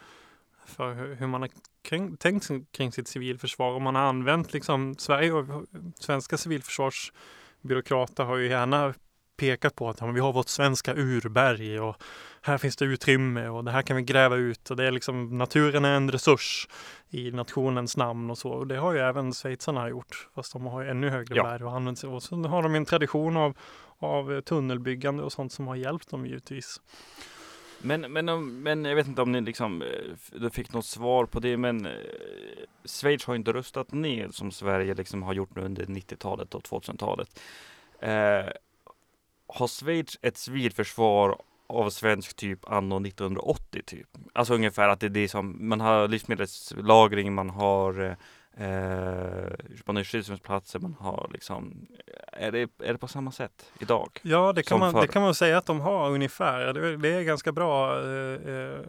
för 0.66 1.16
hur 1.16 1.28
man 1.28 1.42
har 1.42 1.50
kring, 1.82 2.18
tänkt 2.18 2.50
kring 2.72 2.92
sitt 2.92 3.08
civilförsvar. 3.08 3.72
Och 3.72 3.82
man 3.82 3.96
har 3.96 4.02
använt 4.02 4.54
liksom, 4.54 4.96
Sverige 4.98 5.32
och 5.32 5.66
svenska 6.00 6.38
civilförsvarsbyråkrater 6.38 8.24
har 8.24 8.38
ju 8.38 8.48
gärna 8.48 8.94
pekat 9.40 9.76
på 9.76 9.90
att 9.90 10.02
ja, 10.02 10.08
vi 10.08 10.20
har 10.20 10.34
vårt 10.34 10.48
svenska 10.48 10.94
urberg 10.96 11.80
och 11.80 11.96
här 12.42 12.58
finns 12.58 12.76
det 12.76 12.86
utrymme 12.86 13.48
och 13.48 13.64
det 13.64 13.72
här 13.72 13.82
kan 13.82 13.96
vi 13.96 14.04
gräva 14.04 14.36
ut 14.36 14.72
och 14.72 14.78
det 14.78 14.88
är 14.88 14.92
liksom 14.92 15.38
naturen 15.38 15.86
är 15.86 15.96
en 15.96 16.12
resurs 16.12 16.68
i 17.10 17.32
nationens 17.32 17.98
namn 17.98 18.30
och 18.30 18.38
så. 18.38 18.50
Och 18.50 18.68
det 18.68 18.78
har 18.78 18.94
ju 18.94 19.00
även 19.00 19.34
schweizarna 19.34 19.90
gjort, 19.90 20.28
fast 20.36 20.54
de 20.54 20.66
har 20.66 20.86
ännu 20.86 21.10
högre 21.10 21.36
ja. 21.36 21.44
berg 21.44 21.64
och 21.64 21.76
använt 21.76 22.00
sig. 22.00 22.10
Och 22.10 22.24
så 22.24 22.36
har 22.36 22.64
de 22.64 22.76
en 22.76 22.86
tradition 22.86 23.38
av, 23.38 23.58
av 24.00 24.42
tunnelbyggande 24.42 25.24
och 25.24 25.32
sånt 25.32 25.52
som 25.52 25.68
har 25.68 25.76
hjälpt 25.76 26.10
dem 26.10 26.26
givetvis. 26.26 26.82
Men, 27.82 28.02
men, 28.02 28.62
men 28.62 28.86
jag 28.86 28.96
vet 28.96 29.08
inte 29.08 29.22
om 29.22 29.32
ni 29.32 29.42
liksom 29.42 29.82
eh, 29.82 30.40
du 30.40 30.50
fick 30.50 30.74
något 30.74 30.86
svar 30.86 31.26
på 31.26 31.40
det, 31.40 31.58
men 31.58 31.86
eh, 31.86 31.92
Schweiz 32.86 33.26
har 33.26 33.36
inte 33.36 33.54
rustat 33.54 33.92
ner 33.92 34.30
som 34.30 34.52
Sverige 34.52 34.94
liksom 34.94 35.24
har 35.24 35.34
gjort 35.34 35.56
nu 35.56 35.62
under 35.62 35.86
90-talet 35.86 36.56
och 36.56 36.64
2000-talet. 36.64 37.40
Eh, 38.00 38.52
har 39.48 39.68
Schweiz 39.68 40.20
ett 40.22 40.38
civilförsvar 40.38 41.42
av 41.68 41.90
svensk 41.90 42.36
typ 42.36 42.70
anno 42.70 43.08
1980 43.08 43.82
typ. 43.86 44.08
Alltså 44.34 44.54
ungefär 44.54 44.90
att 44.90 45.00
det 45.00 45.08
är 45.08 45.10
det 45.10 45.28
som, 45.28 45.70
man 45.70 45.82
har 45.82 46.08
livsmedelslagring, 46.08 47.34
man 47.34 47.50
har 47.50 48.02
eh, 48.02 48.14
man 49.86 49.96
har 49.96 50.04
skyddsrumsplatser, 50.04 50.80
man 50.80 50.96
har 51.00 51.30
liksom, 51.34 51.88
är 52.34 52.52
det, 52.52 52.60
är 52.60 52.94
det 52.94 52.98
på 52.98 53.08
samma 53.08 53.32
sätt 53.32 53.72
idag? 53.80 54.20
Ja, 54.22 54.54
det 54.54 54.64
kan, 54.64 54.80
man, 54.80 54.92
förr? 54.92 55.02
det 55.02 55.08
kan 55.08 55.22
man 55.22 55.36
säga 55.36 55.58
att 55.58 55.66
de 55.66 55.80
har 55.80 56.10
ungefär. 56.10 56.74
Det, 56.74 56.98
det 56.98 57.10
är 57.10 57.24
ganska 57.24 57.52
bra 57.52 58.04
eh, 58.06 58.54
eh, 58.54 58.80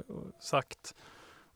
sagt. 0.41 0.95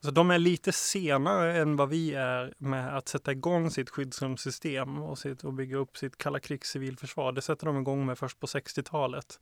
Så 0.01 0.11
de 0.11 0.31
är 0.31 0.39
lite 0.39 0.71
senare 0.71 1.57
än 1.57 1.75
vad 1.75 1.89
vi 1.89 2.13
är 2.13 2.53
med 2.57 2.97
att 2.97 3.07
sätta 3.07 3.31
igång 3.31 3.71
sitt 3.71 3.89
skyddsrumssystem 3.89 5.01
och, 5.01 5.17
sitt, 5.17 5.43
och 5.43 5.53
bygga 5.53 5.77
upp 5.77 5.97
sitt 5.97 6.17
kalla 6.17 6.39
krigs 6.39 6.69
civilförsvar. 6.69 7.31
Det 7.31 7.41
sätter 7.41 7.65
de 7.65 7.77
igång 7.77 8.05
med 8.05 8.17
först 8.17 8.39
på 8.39 8.47
60-talet. 8.47 9.39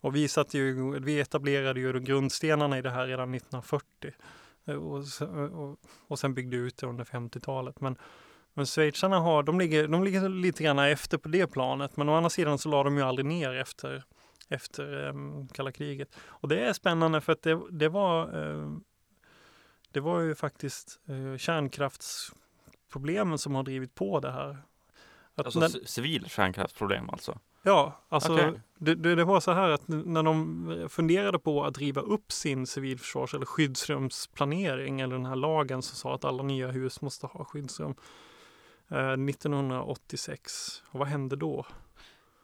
Och 0.00 0.16
vi, 0.16 0.28
satte 0.28 0.58
ju, 0.58 0.98
vi 0.98 1.20
etablerade 1.20 1.80
ju 1.80 2.00
grundstenarna 2.00 2.78
i 2.78 2.82
det 2.82 2.90
här 2.90 3.06
redan 3.06 3.34
1940 3.34 4.12
och, 4.66 5.04
och, 5.52 5.78
och 6.06 6.18
sen 6.18 6.34
byggde 6.34 6.56
ut 6.56 6.76
det 6.76 6.86
under 6.86 7.04
50-talet. 7.04 7.80
Men, 7.80 7.96
men 8.54 8.66
schweizarna 8.66 9.18
har, 9.18 9.42
de 9.42 9.58
ligger, 9.58 9.88
de 9.88 10.04
ligger 10.04 10.28
lite 10.28 10.64
grann 10.64 10.78
efter 10.78 11.18
på 11.18 11.28
det 11.28 11.46
planet. 11.46 11.96
Men 11.96 12.08
å 12.08 12.14
andra 12.14 12.30
sidan 12.30 12.58
så 12.58 12.68
la 12.68 12.82
de 12.82 12.96
ju 12.96 13.02
aldrig 13.02 13.26
ner 13.26 13.54
efter, 13.54 14.04
efter 14.48 15.08
um, 15.08 15.48
kalla 15.48 15.72
kriget. 15.72 16.16
Och 16.24 16.48
det 16.48 16.60
är 16.60 16.72
spännande 16.72 17.20
för 17.20 17.32
att 17.32 17.42
det, 17.42 17.60
det 17.70 17.88
var 17.88 18.36
um, 18.36 18.84
det 19.90 20.00
var 20.00 20.20
ju 20.20 20.34
faktiskt 20.34 21.00
uh, 21.10 21.36
kärnkraftsproblemen 21.36 23.38
som 23.38 23.54
har 23.54 23.62
drivit 23.62 23.94
på 23.94 24.20
det 24.20 24.30
här. 24.30 24.58
Att 25.34 25.46
alltså 25.46 25.60
när, 25.60 25.68
civil 25.68 26.28
kärnkraftsproblem 26.28 27.10
alltså? 27.10 27.38
Ja, 27.66 27.92
alltså 28.08 28.32
okay. 28.32 28.52
det, 28.78 28.94
det, 28.94 29.14
det, 29.14 29.24
var 29.24 29.40
så 29.40 29.52
här 29.52 29.68
att 29.70 29.88
när 29.88 30.22
de 30.22 30.88
funderade 30.88 31.38
på 31.38 31.64
att 31.64 31.78
riva 31.78 32.00
upp 32.00 32.32
sin 32.32 32.66
civilförsvars 32.66 33.34
eller 33.34 33.46
skyddsrumsplanering 33.46 35.00
eller 35.00 35.16
den 35.16 35.26
här 35.26 35.36
lagen 35.36 35.82
som 35.82 35.96
sa 35.96 36.14
att 36.14 36.24
alla 36.24 36.42
nya 36.42 36.68
hus 36.68 37.00
måste 37.00 37.26
ha 37.26 37.44
skyddsrum 37.44 37.94
eh, 38.88 39.12
1986. 39.12 40.82
Och 40.90 40.98
vad 40.98 41.08
hände 41.08 41.36
då? 41.36 41.66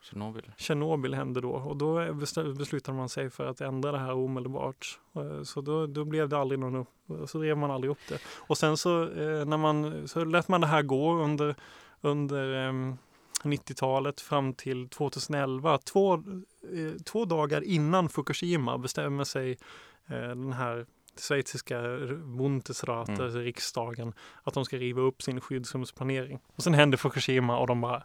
Tjernobyl. 0.02 0.52
Tjernobyl 0.56 1.14
hände 1.14 1.40
då 1.40 1.50
och 1.50 1.76
då 1.76 2.14
beslutade 2.58 2.98
man 2.98 3.08
sig 3.08 3.30
för 3.30 3.46
att 3.46 3.60
ändra 3.60 3.92
det 3.92 3.98
här 3.98 4.12
omedelbart. 4.12 4.98
Eh, 5.16 5.42
så 5.42 5.60
då, 5.60 5.86
då 5.86 6.04
blev 6.04 6.28
det 6.28 6.38
aldrig 6.38 6.60
någon 6.60 6.76
upp, 6.76 6.88
så 7.30 7.38
rev 7.38 7.56
man 7.56 7.70
aldrig 7.70 7.90
upp 7.90 8.08
det. 8.08 8.18
Och 8.26 8.58
sen 8.58 8.76
så 8.76 9.02
eh, 9.02 9.44
när 9.44 9.56
man, 9.56 10.08
så 10.08 10.24
lät 10.24 10.48
man 10.48 10.60
det 10.60 10.66
här 10.66 10.82
gå 10.82 11.14
under, 11.14 11.54
under 12.00 12.68
um, 12.68 12.98
90-talet 13.48 14.20
fram 14.20 14.54
till 14.54 14.88
2011. 14.88 15.78
Två, 15.78 16.14
eh, 16.14 17.02
två 17.04 17.24
dagar 17.24 17.64
innan 17.64 18.08
Fukushima 18.08 18.78
bestämmer 18.78 19.24
sig 19.24 19.50
eh, 20.06 20.28
den 20.28 20.52
här 20.52 20.86
schweiziska 21.20 21.82
Bundesrat, 22.38 23.08
mm. 23.08 23.20
alltså 23.20 23.38
riksdagen, 23.38 24.12
att 24.42 24.54
de 24.54 24.64
ska 24.64 24.76
riva 24.76 25.00
upp 25.00 25.22
sin 25.22 25.40
skyddsrumsplanering. 25.40 26.40
Och 26.56 26.62
sen 26.62 26.74
händer 26.74 26.98
Fukushima 26.98 27.58
och 27.58 27.66
de 27.66 27.80
bara, 27.80 28.02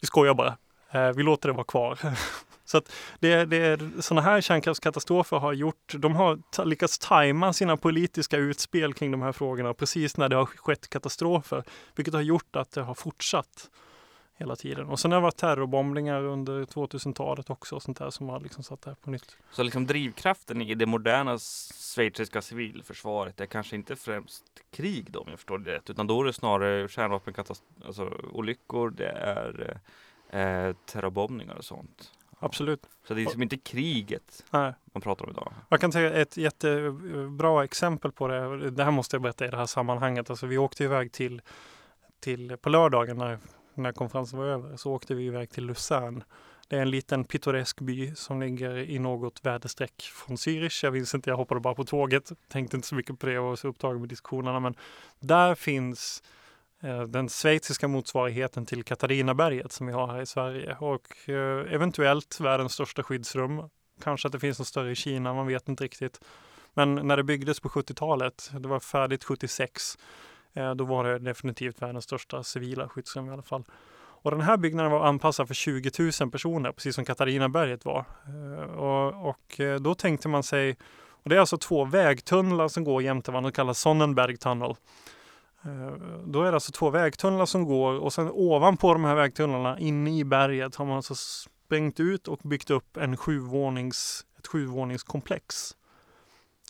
vi 0.00 0.06
skojar 0.06 0.34
bara, 0.34 0.56
eh, 0.90 1.12
vi 1.16 1.22
låter 1.22 1.48
det 1.48 1.52
vara 1.52 1.64
kvar. 1.64 1.98
Så 2.64 2.78
att 2.78 2.92
det, 3.20 3.44
det 3.44 3.56
är 3.56 4.00
sådana 4.00 4.22
här 4.22 4.40
kärnkraftskatastrofer 4.40 5.36
har 5.36 5.52
gjort, 5.52 5.94
de 5.98 6.16
har 6.16 6.64
lyckats 6.64 6.98
tajma 6.98 7.52
sina 7.52 7.76
politiska 7.76 8.36
utspel 8.36 8.94
kring 8.94 9.10
de 9.10 9.22
här 9.22 9.32
frågorna 9.32 9.74
precis 9.74 10.16
när 10.16 10.28
det 10.28 10.36
har 10.36 10.46
skett 10.46 10.88
katastrofer, 10.90 11.64
vilket 11.96 12.14
har 12.14 12.20
gjort 12.20 12.56
att 12.56 12.70
det 12.70 12.82
har 12.82 12.94
fortsatt 12.94 13.70
hela 14.36 14.56
tiden. 14.56 14.88
Och 14.88 15.00
sen 15.00 15.12
har 15.12 15.18
det 15.18 15.22
varit 15.22 15.36
terrorbombningar 15.36 16.24
under 16.24 16.64
2000-talet 16.64 17.50
också 17.50 17.74
och 17.74 17.82
sånt 17.82 17.98
där 17.98 18.10
som 18.10 18.28
har 18.28 18.40
liksom 18.40 18.64
satt 18.64 18.82
det 18.82 18.90
här 18.90 18.94
på 18.94 19.10
nytt. 19.10 19.36
Så 19.50 19.62
liksom 19.62 19.86
drivkraften 19.86 20.62
i 20.62 20.74
det 20.74 20.86
moderna 20.86 21.38
schweiziska 21.38 22.42
civilförsvaret 22.42 23.40
är 23.40 23.46
kanske 23.46 23.76
inte 23.76 23.96
främst 23.96 24.44
krig 24.70 25.12
då 25.12 25.20
om 25.20 25.26
jag 25.30 25.38
förstår 25.38 25.58
det 25.58 25.72
rätt, 25.72 25.90
utan 25.90 26.06
då 26.06 26.20
är 26.20 26.24
det 26.24 26.32
snarare 26.32 26.88
kärnvapenkatastrofer, 26.88 27.86
alltså 27.86 28.12
olyckor, 28.32 28.90
det 28.90 29.08
är 29.08 29.80
eh, 30.30 30.76
terrorbombningar 30.86 31.54
och 31.54 31.64
sånt. 31.64 32.12
Absolut. 32.38 32.86
Så 33.08 33.14
det 33.14 33.20
är 33.20 33.24
liksom 33.24 33.42
inte 33.42 33.56
kriget 33.56 34.44
Nej. 34.50 34.72
man 34.92 35.02
pratar 35.02 35.24
om 35.24 35.30
idag. 35.30 35.52
Jag 35.68 35.80
kan 35.80 35.92
säga 35.92 36.12
ett 36.12 36.36
jättebra 36.36 37.64
exempel 37.64 38.12
på 38.12 38.28
det. 38.28 38.70
Det 38.70 38.84
här 38.84 38.90
måste 38.90 39.16
jag 39.16 39.22
berätta 39.22 39.46
i 39.46 39.48
det 39.48 39.56
här 39.56 39.66
sammanhanget. 39.66 40.30
Alltså 40.30 40.46
vi 40.46 40.58
åkte 40.58 40.84
iväg 40.84 41.12
till, 41.12 41.42
till 42.20 42.56
på 42.56 42.68
lördagen 42.68 43.16
när 43.16 43.38
när 43.76 43.92
konferensen 43.92 44.38
var 44.38 44.46
över 44.46 44.76
så 44.76 44.92
åkte 44.92 45.14
vi 45.14 45.24
iväg 45.24 45.50
till 45.50 45.64
Luzern. 45.64 46.24
Det 46.68 46.76
är 46.76 46.82
en 46.82 46.90
liten 46.90 47.24
pittoresk 47.24 47.80
by 47.80 48.14
som 48.14 48.40
ligger 48.40 48.76
i 48.76 48.98
något 48.98 49.40
väderstreck 49.44 50.02
från 50.02 50.36
Zürich. 50.36 50.84
Jag 50.84 50.92
minns 50.92 51.14
inte, 51.14 51.30
jag 51.30 51.36
hoppade 51.36 51.60
bara 51.60 51.74
på 51.74 51.84
tåget. 51.84 52.32
Tänkte 52.48 52.76
inte 52.76 52.88
så 52.88 52.94
mycket 52.94 53.18
på 53.18 53.26
det 53.26 53.38
och 53.38 53.44
var 53.44 53.56
så 53.56 53.68
upptagen 53.68 54.00
med 54.00 54.08
diskussionerna. 54.08 54.60
Men 54.60 54.74
där 55.20 55.54
finns 55.54 56.22
eh, 56.82 57.02
den 57.02 57.28
schweiziska 57.28 57.88
motsvarigheten 57.88 58.66
till 58.66 58.84
Katarinaberget 58.84 59.72
som 59.72 59.86
vi 59.86 59.92
har 59.92 60.06
här 60.06 60.20
i 60.20 60.26
Sverige 60.26 60.76
och 60.80 61.28
eh, 61.28 61.72
eventuellt 61.74 62.40
världens 62.40 62.72
största 62.72 63.02
skyddsrum. 63.02 63.62
Kanske 64.02 64.28
att 64.28 64.32
det 64.32 64.40
finns 64.40 64.58
något 64.58 64.68
större 64.68 64.90
i 64.90 64.94
Kina, 64.94 65.34
man 65.34 65.46
vet 65.46 65.68
inte 65.68 65.84
riktigt. 65.84 66.20
Men 66.74 66.94
när 66.94 67.16
det 67.16 67.24
byggdes 67.24 67.60
på 67.60 67.68
70-talet, 67.68 68.50
det 68.60 68.68
var 68.68 68.80
färdigt 68.80 69.24
76, 69.24 69.98
Eh, 70.56 70.74
då 70.74 70.84
var 70.84 71.04
det 71.04 71.18
definitivt 71.18 71.82
världens 71.82 72.04
största 72.04 72.42
civila 72.42 72.88
skyddsrum 72.88 73.28
i 73.28 73.32
alla 73.32 73.42
fall. 73.42 73.64
Och 73.98 74.30
den 74.30 74.40
här 74.40 74.56
byggnaden 74.56 74.92
var 74.92 75.06
anpassad 75.06 75.46
för 75.46 75.54
20 75.54 75.90
000 76.20 76.30
personer, 76.30 76.72
precis 76.72 76.94
som 76.94 77.04
Katarinaberget 77.04 77.84
var. 77.84 78.04
Eh, 78.26 78.64
och, 78.64 79.28
och 79.28 79.60
eh, 79.60 79.80
då 79.80 79.94
tänkte 79.94 80.28
man 80.28 80.42
sig, 80.42 80.76
och 81.08 81.30
det 81.30 81.36
är 81.36 81.40
alltså 81.40 81.58
två 81.58 81.84
vägtunnlar 81.84 82.68
som 82.68 82.84
går 82.84 83.02
jämte 83.02 83.30
varandra, 83.30 83.50
det 83.50 83.54
kallas 83.54 83.78
Sonnenberg 83.78 84.36
Tunnel. 84.36 84.74
Då 86.24 86.42
är 86.42 86.46
det 86.46 86.54
alltså 86.54 86.72
två 86.72 86.90
vägtunnlar 86.90 87.46
som 87.46 87.64
går 87.64 87.98
och 87.98 88.12
sen 88.12 88.30
ovanpå 88.32 88.92
de 88.92 89.04
här 89.04 89.14
vägtunnlarna 89.14 89.78
inne 89.78 90.18
i 90.18 90.24
berget 90.24 90.76
har 90.76 90.84
man 90.84 90.96
alltså 90.96 91.14
sprängt 91.14 92.00
ut 92.00 92.28
och 92.28 92.38
byggt 92.42 92.70
upp 92.70 92.96
en 92.96 93.16
sjuvånings, 93.16 94.26
ett 94.38 94.46
sjuvåningskomplex. 94.46 95.76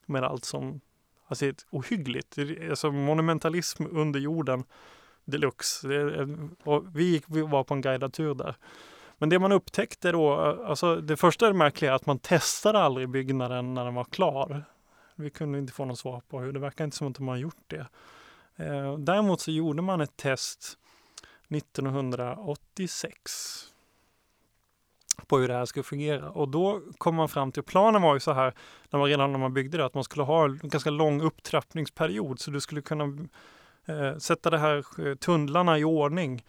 Med 0.06 0.24
allt 0.24 0.44
som 0.44 0.80
Alltså 1.26 1.46
ett 1.46 1.66
ohyggligt, 1.70 2.38
alltså 2.70 2.92
monumentalism 2.92 3.84
under 3.90 4.20
jorden 4.20 4.64
deluxe. 5.24 5.88
Och 6.64 6.96
vi, 6.96 7.04
gick, 7.04 7.24
vi 7.26 7.42
var 7.42 7.64
på 7.64 7.74
en 7.74 7.80
guidad 7.80 8.12
tur 8.12 8.34
där. 8.34 8.56
Men 9.18 9.28
det 9.28 9.38
man 9.38 9.52
upptäckte 9.52 10.12
då, 10.12 10.34
alltså 10.66 10.96
det 10.96 11.16
första 11.16 11.46
är 11.46 11.50
det 11.50 11.58
märkliga 11.58 11.94
att 11.94 12.06
man 12.06 12.18
testade 12.18 12.78
aldrig 12.78 13.08
byggnaden 13.08 13.74
när 13.74 13.84
den 13.84 13.94
var 13.94 14.04
klar. 14.04 14.64
Vi 15.14 15.30
kunde 15.30 15.58
inte 15.58 15.72
få 15.72 15.84
något 15.84 15.98
svar 15.98 16.22
på 16.28 16.40
hur, 16.40 16.52
det 16.52 16.58
verkar 16.58 16.84
inte 16.84 16.96
som 16.96 17.08
att 17.08 17.14
de 17.14 17.28
har 17.28 17.36
gjort 17.36 17.64
det. 17.66 17.86
Eh, 18.56 18.98
däremot 18.98 19.40
så 19.40 19.50
gjorde 19.50 19.82
man 19.82 20.00
ett 20.00 20.16
test 20.16 20.78
1986 21.48 23.72
på 25.26 25.38
hur 25.38 25.48
det 25.48 25.54
här 25.54 25.64
skulle 25.64 25.82
fungera. 25.82 26.30
Och 26.30 26.48
då 26.48 26.80
kom 26.98 27.14
man 27.14 27.28
fram 27.28 27.52
till, 27.52 27.62
planen 27.62 28.02
var 28.02 28.14
ju 28.14 28.20
så 28.20 28.32
här, 28.32 28.54
när 28.90 28.98
man 28.98 29.08
redan 29.08 29.32
när 29.32 29.38
man 29.38 29.54
byggde 29.54 29.78
det, 29.78 29.84
att 29.84 29.94
man 29.94 30.04
skulle 30.04 30.24
ha 30.24 30.44
en 30.44 30.60
ganska 30.62 30.90
lång 30.90 31.20
upptrappningsperiod. 31.20 32.40
Så 32.40 32.50
du 32.50 32.60
skulle 32.60 32.82
kunna 32.82 33.04
eh, 33.86 34.16
sätta 34.18 34.50
de 34.50 34.58
här 34.58 35.06
eh, 35.06 35.14
tunnlarna 35.14 35.78
i 35.78 35.84
ordning 35.84 36.44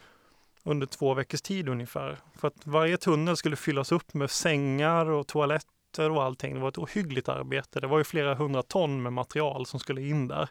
under 0.64 0.88
två 0.88 1.14
veckors 1.14 1.42
tid 1.42 1.70
ungefär. 1.70 2.18
För 2.36 2.48
att 2.48 2.68
varje 2.68 2.98
tunnel 2.98 3.38
skulle 3.38 3.56
fyllas 3.56 3.92
upp 3.92 4.14
med 4.14 4.32
sängar 4.32 5.06
och 5.06 5.28
toaletter 5.28 6.10
och 6.10 6.24
allting. 6.24 6.54
Det 6.54 6.60
var 6.60 6.70
ett 6.70 6.78
ohyggligt 6.78 7.30
arbete. 7.30 7.80
Det 7.80 7.88
var 7.88 7.98
ju 7.98 8.04
flera 8.04 8.36
hundra 8.36 8.64
ton 8.64 9.04
med 9.04 9.14
material 9.14 9.66
som 9.66 9.80
skulle 9.80 10.02
in 10.02 10.28
där. 10.28 10.50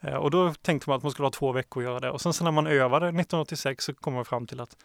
Eh, 0.00 0.14
och 0.14 0.30
då 0.30 0.54
tänkte 0.54 0.90
man 0.90 0.96
att 0.96 1.02
man 1.02 1.12
skulle 1.12 1.26
ha 1.26 1.30
två 1.30 1.52
veckor 1.52 1.82
att 1.82 1.88
göra 1.88 2.00
det. 2.00 2.10
Och 2.10 2.20
sen 2.20 2.32
så 2.32 2.44
när 2.44 2.50
man 2.50 2.66
övade 2.66 3.06
1986 3.06 3.84
så 3.84 3.94
kom 3.94 4.14
man 4.14 4.24
fram 4.24 4.46
till 4.46 4.60
att 4.60 4.76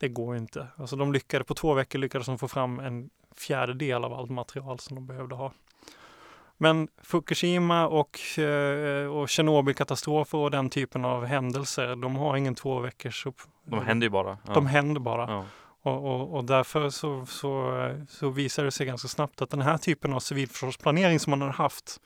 det 0.00 0.08
går 0.08 0.36
inte. 0.36 0.66
Alltså 0.76 0.96
de 0.96 1.12
lyckades, 1.12 1.46
på 1.46 1.54
två 1.54 1.74
veckor 1.74 1.98
lyckades 1.98 2.26
de 2.26 2.38
få 2.38 2.48
fram 2.48 2.80
en 2.80 3.10
fjärdedel 3.36 4.04
av 4.04 4.12
allt 4.12 4.30
material 4.30 4.78
som 4.78 4.94
de 4.94 5.06
behövde 5.06 5.34
ha. 5.34 5.52
Men 6.56 6.88
Fukushima 7.02 7.86
och, 7.86 8.38
eh, 8.38 9.06
och 9.06 9.28
Tjernobylkatastrofer 9.28 10.38
och 10.38 10.50
den 10.50 10.70
typen 10.70 11.04
av 11.04 11.24
händelser, 11.24 11.96
de 11.96 12.16
har 12.16 12.36
ingen 12.36 12.54
två 12.54 12.80
veckors. 12.80 13.26
De 13.64 13.86
händer 13.86 14.04
ju 14.04 14.10
bara. 14.10 14.38
Ja. 14.46 14.54
De 14.54 14.66
händer 14.66 15.00
bara. 15.00 15.30
Ja. 15.30 15.44
Och, 15.82 16.04
och, 16.04 16.36
och, 16.36 16.44
därför 16.44 16.90
så, 16.90 17.26
så, 17.26 17.74
så 18.08 18.28
visar 18.28 18.64
det 18.64 18.70
sig 18.70 18.86
ganska 18.86 19.08
snabbt 19.08 19.42
att 19.42 19.50
den 19.50 19.62
här 19.62 19.78
typen 19.78 20.12
av 20.12 20.20
civilförsvarsplanering 20.20 21.20
som 21.20 21.30
man 21.30 21.40
har 21.40 21.48
haft 21.48 22.00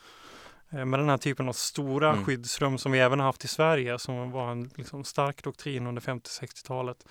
eh, 0.71 0.85
med 0.85 1.01
den 1.01 1.09
här 1.09 1.19
typen 1.19 1.49
av 1.49 1.53
stora 1.53 2.13
mm. 2.13 2.25
skyddsrum 2.25 2.79
som 2.79 2.93
vi 2.93 2.99
även 2.99 3.19
har 3.19 3.27
haft 3.27 3.45
i 3.45 3.49
Sverige 3.49 3.99
som 3.99 4.31
var 4.31 4.51
en 4.51 4.71
liksom, 4.75 5.05
stark 5.05 5.45
doktrin 5.45 5.87
under 5.87 6.03
50-60-talet 6.03 7.07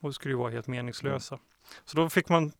och 0.00 0.14
skulle 0.14 0.34
ju 0.34 0.38
vara 0.38 0.50
helt 0.50 0.66
meningslösa. 0.66 1.34
Mm. 1.34 1.44
Så 1.84 1.96
då 1.96 2.10
fick 2.10 2.28
man 2.28 2.52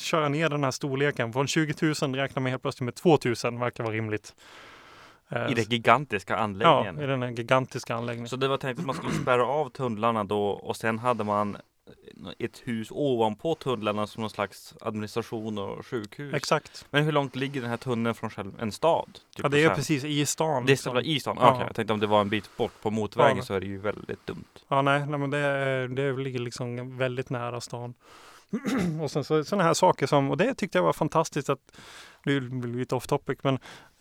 köra 0.00 0.28
ner 0.28 0.48
den 0.48 0.64
här 0.64 0.70
storleken. 0.70 1.32
Från 1.32 1.46
20 1.46 1.94
000 2.02 2.14
räknar 2.14 2.40
man 2.40 2.50
helt 2.50 2.62
plötsligt 2.62 2.84
med 2.84 2.94
2 2.94 3.18
000, 3.44 3.58
verkar 3.58 3.84
vara 3.84 3.94
rimligt. 3.94 4.34
Eh, 5.28 5.50
I 5.50 5.54
den 5.54 5.64
gigantiska 5.64 6.36
anläggningen? 6.36 6.96
Ja, 6.98 7.04
i 7.04 7.06
den 7.06 7.34
gigantiska 7.34 7.94
anläggningen. 7.94 8.28
Så 8.28 8.36
det 8.36 8.48
var 8.48 8.56
tänkt 8.56 8.78
att 8.78 8.86
man 8.86 8.94
skulle 8.94 9.12
spärra 9.12 9.46
av 9.46 9.70
tunnlarna 9.70 10.24
då 10.24 10.46
och 10.46 10.76
sen 10.76 10.98
hade 10.98 11.24
man 11.24 11.56
ett 12.38 12.62
hus 12.64 12.88
ovanpå 12.90 13.54
tunnlarna 13.54 14.06
som 14.06 14.20
någon 14.20 14.30
slags 14.30 14.74
administration 14.80 15.58
och 15.58 15.86
sjukhus. 15.86 16.34
Exakt. 16.34 16.86
Men 16.90 17.04
hur 17.04 17.12
långt 17.12 17.36
ligger 17.36 17.60
den 17.60 17.70
här 17.70 17.76
tunneln 17.76 18.14
från 18.14 18.30
själv, 18.30 18.52
en 18.60 18.72
stad? 18.72 19.10
Typ 19.12 19.42
Ja, 19.42 19.48
det 19.48 19.64
är 19.64 19.74
precis 19.74 20.04
i 20.04 20.26
stan. 20.26 20.66
Det 20.66 20.72
är 20.72 20.74
liksom. 20.74 20.98
i 20.98 21.20
stan? 21.20 21.36
Ja. 21.40 21.50
Okej, 21.50 21.64
jag 21.66 21.76
tänkte 21.76 21.92
om 21.92 22.00
det 22.00 22.06
var 22.06 22.20
en 22.20 22.28
bit 22.28 22.56
bort 22.56 22.72
på 22.82 22.90
motvägen 22.90 23.36
Ja. 23.36 23.42
så 23.42 23.54
är 23.54 23.60
det 23.60 23.66
ju 23.66 23.78
väldigt 23.78 24.26
dumt. 24.26 24.44
Ja, 24.68 24.82
nej, 24.82 25.06
nej 25.06 25.18
men 25.18 25.30
det, 25.30 25.88
det 25.88 26.12
ligger 26.12 26.38
liksom 26.38 26.98
väldigt 26.98 27.30
nära 27.30 27.60
stan. 27.60 27.94
och 29.02 29.10
sen 29.10 29.24
så 29.24 29.44
sådana 29.44 29.64
här 29.64 29.74
saker 29.74 30.06
som, 30.06 30.30
och 30.30 30.36
det 30.36 30.54
tyckte 30.54 30.78
jag 30.78 30.82
var 30.82 30.92
fantastiskt 30.92 31.48
att, 31.48 31.76
nu 32.24 32.40
blir 32.40 32.72
det 32.72 32.78
lite 32.78 32.94
off 32.94 33.06
topic, 33.06 33.38
men, 33.42 33.54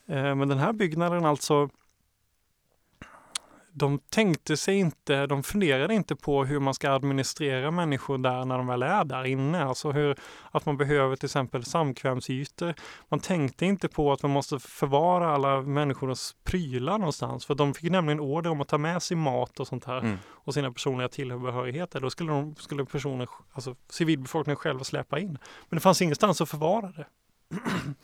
eh, 0.08 0.36
men 0.36 0.48
den 0.48 0.58
här 0.58 0.74
byggnaden 0.74 1.26
alltså, 1.26 1.70
de 3.74 4.00
tänkte 4.00 4.58
sig 4.58 4.76
inte, 4.76 5.26
de 5.26 5.44
funderade 5.44 5.94
inte 5.94 6.16
på 6.16 6.46
hur 6.46 6.60
man 6.60 6.74
ska 6.74 6.92
administrera 6.92 7.72
människor 7.72 8.18
där 8.18 8.46
när 8.46 8.58
de 8.58 8.68
väl 8.68 8.84
är 8.84 9.04
där 9.04 9.24
inne. 9.24 9.64
Alltså 9.64 9.92
hur, 9.92 10.16
att 10.52 10.66
man 10.66 10.78
behöver 10.78 11.16
till 11.16 11.26
exempel 11.26 11.66
samkvämsytor. 11.66 12.74
Man 13.10 13.20
tänkte 13.20 13.66
inte 13.66 13.88
på 13.88 14.12
att 14.12 14.22
man 14.22 14.32
måste 14.32 14.60
förvara 14.60 15.36
alla 15.36 15.62
människors 15.62 16.34
prylar 16.44 16.98
någonstans. 16.98 17.46
För 17.46 17.56
de 17.56 17.74
fick 17.74 17.92
nämligen 17.92 18.20
order 18.20 18.50
om 18.50 18.62
att 18.62 18.68
ta 18.68 18.78
med 18.78 19.04
sig 19.04 19.18
mat 19.18 19.60
och 19.60 19.68
sånt 19.68 19.86
här 19.86 20.02
Mm. 20.02 20.18
och 20.28 20.54
sina 20.54 20.72
personliga 20.72 21.08
tillhörigheter. 21.08 22.00
Då 22.00 22.10
skulle, 22.10 22.32
de, 22.32 22.56
skulle 22.56 22.86
personer, 22.86 23.28
alltså 23.54 23.76
civilbefolkningen 23.90 24.56
själva 24.56 24.84
släppa 24.84 25.20
in. 25.20 25.38
Men 25.70 25.78
det 25.78 25.80
fanns 25.80 26.02
ingenstans 26.02 26.42
att 26.42 26.50
förvara 26.50 26.92
det. 26.92 27.06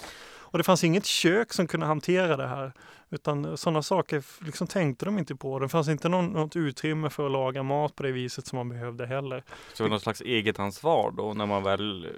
och 0.51 0.57
det 0.57 0.63
fanns 0.63 0.83
inget 0.83 1.05
kök 1.05 1.53
som 1.53 1.67
kunde 1.67 1.85
hantera 1.85 2.37
det 2.37 2.47
här. 2.47 2.73
Utan 3.09 3.57
sådana 3.57 3.81
saker 3.81 4.23
liksom 4.45 4.67
tänkte 4.67 5.05
de 5.05 5.17
inte 5.19 5.35
på. 5.35 5.59
Det 5.59 5.69
fanns 5.69 5.87
inte 5.87 6.09
någon, 6.09 6.25
något 6.25 6.55
utrymme 6.55 7.09
för 7.09 7.25
att 7.25 7.31
laga 7.31 7.63
mat 7.63 7.95
på 7.95 8.03
det 8.03 8.11
viset 8.11 8.47
som 8.47 8.57
man 8.57 8.69
behövde 8.69 9.05
heller. 9.05 9.43
Så 9.73 9.77
det 9.77 9.83
var 9.83 9.89
någon 9.89 9.99
slags 9.99 10.21
eget 10.21 10.59
ansvar 10.59 11.11
då 11.17 11.33
när 11.33 11.45
man 11.45 11.63
väl 11.63 12.05
eh, 12.05 12.11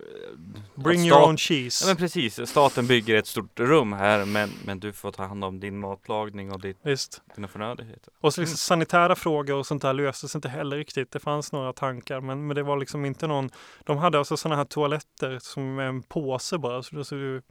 Bring 0.76 1.00
att 1.00 1.06
your 1.06 1.16
stat- 1.18 1.28
own 1.30 1.38
cheese. 1.38 1.84
Ja 1.86 1.88
men 1.88 1.98
precis, 1.98 2.50
staten 2.50 2.88
bygger 2.88 3.16
ett 3.16 3.28
stort 3.28 3.60
rum 3.60 3.94
här 3.94 4.26
men, 4.26 4.50
men 4.66 4.80
du 4.80 4.94
får 4.94 5.12
ta 5.12 5.24
hand 5.26 5.44
om 5.44 5.60
din 5.60 5.80
matlagning 5.80 6.52
och 6.52 6.62
ditt, 6.62 6.78
Visst. 6.84 7.22
dina 7.36 7.48
förnödenheter. 7.48 8.14
Och 8.22 8.34
så 8.34 8.42
liksom 8.42 8.58
sanitära 8.58 9.16
frågor 9.16 9.56
och 9.56 9.66
sånt 9.68 9.82
där 9.82 9.94
löstes 9.94 10.36
inte 10.36 10.50
heller 10.50 10.78
riktigt. 10.78 11.12
Det 11.12 11.20
fanns 11.20 11.52
några 11.52 11.74
tankar 11.74 12.22
men, 12.22 12.48
men 12.48 12.56
det 12.56 12.64
var 12.64 12.78
liksom 12.78 13.06
inte 13.06 13.28
någon. 13.28 13.50
De 13.84 13.98
hade 13.98 14.18
alltså 14.20 14.38
sådana 14.38 14.56
här 14.56 14.66
toaletter 14.66 15.40
som 15.42 15.76
med 15.76 15.88
en 15.88 16.02
påse 16.04 16.58
bara. 16.58 16.84
Så, 16.84 17.04
så 17.04 17.16
du, 17.16 17.42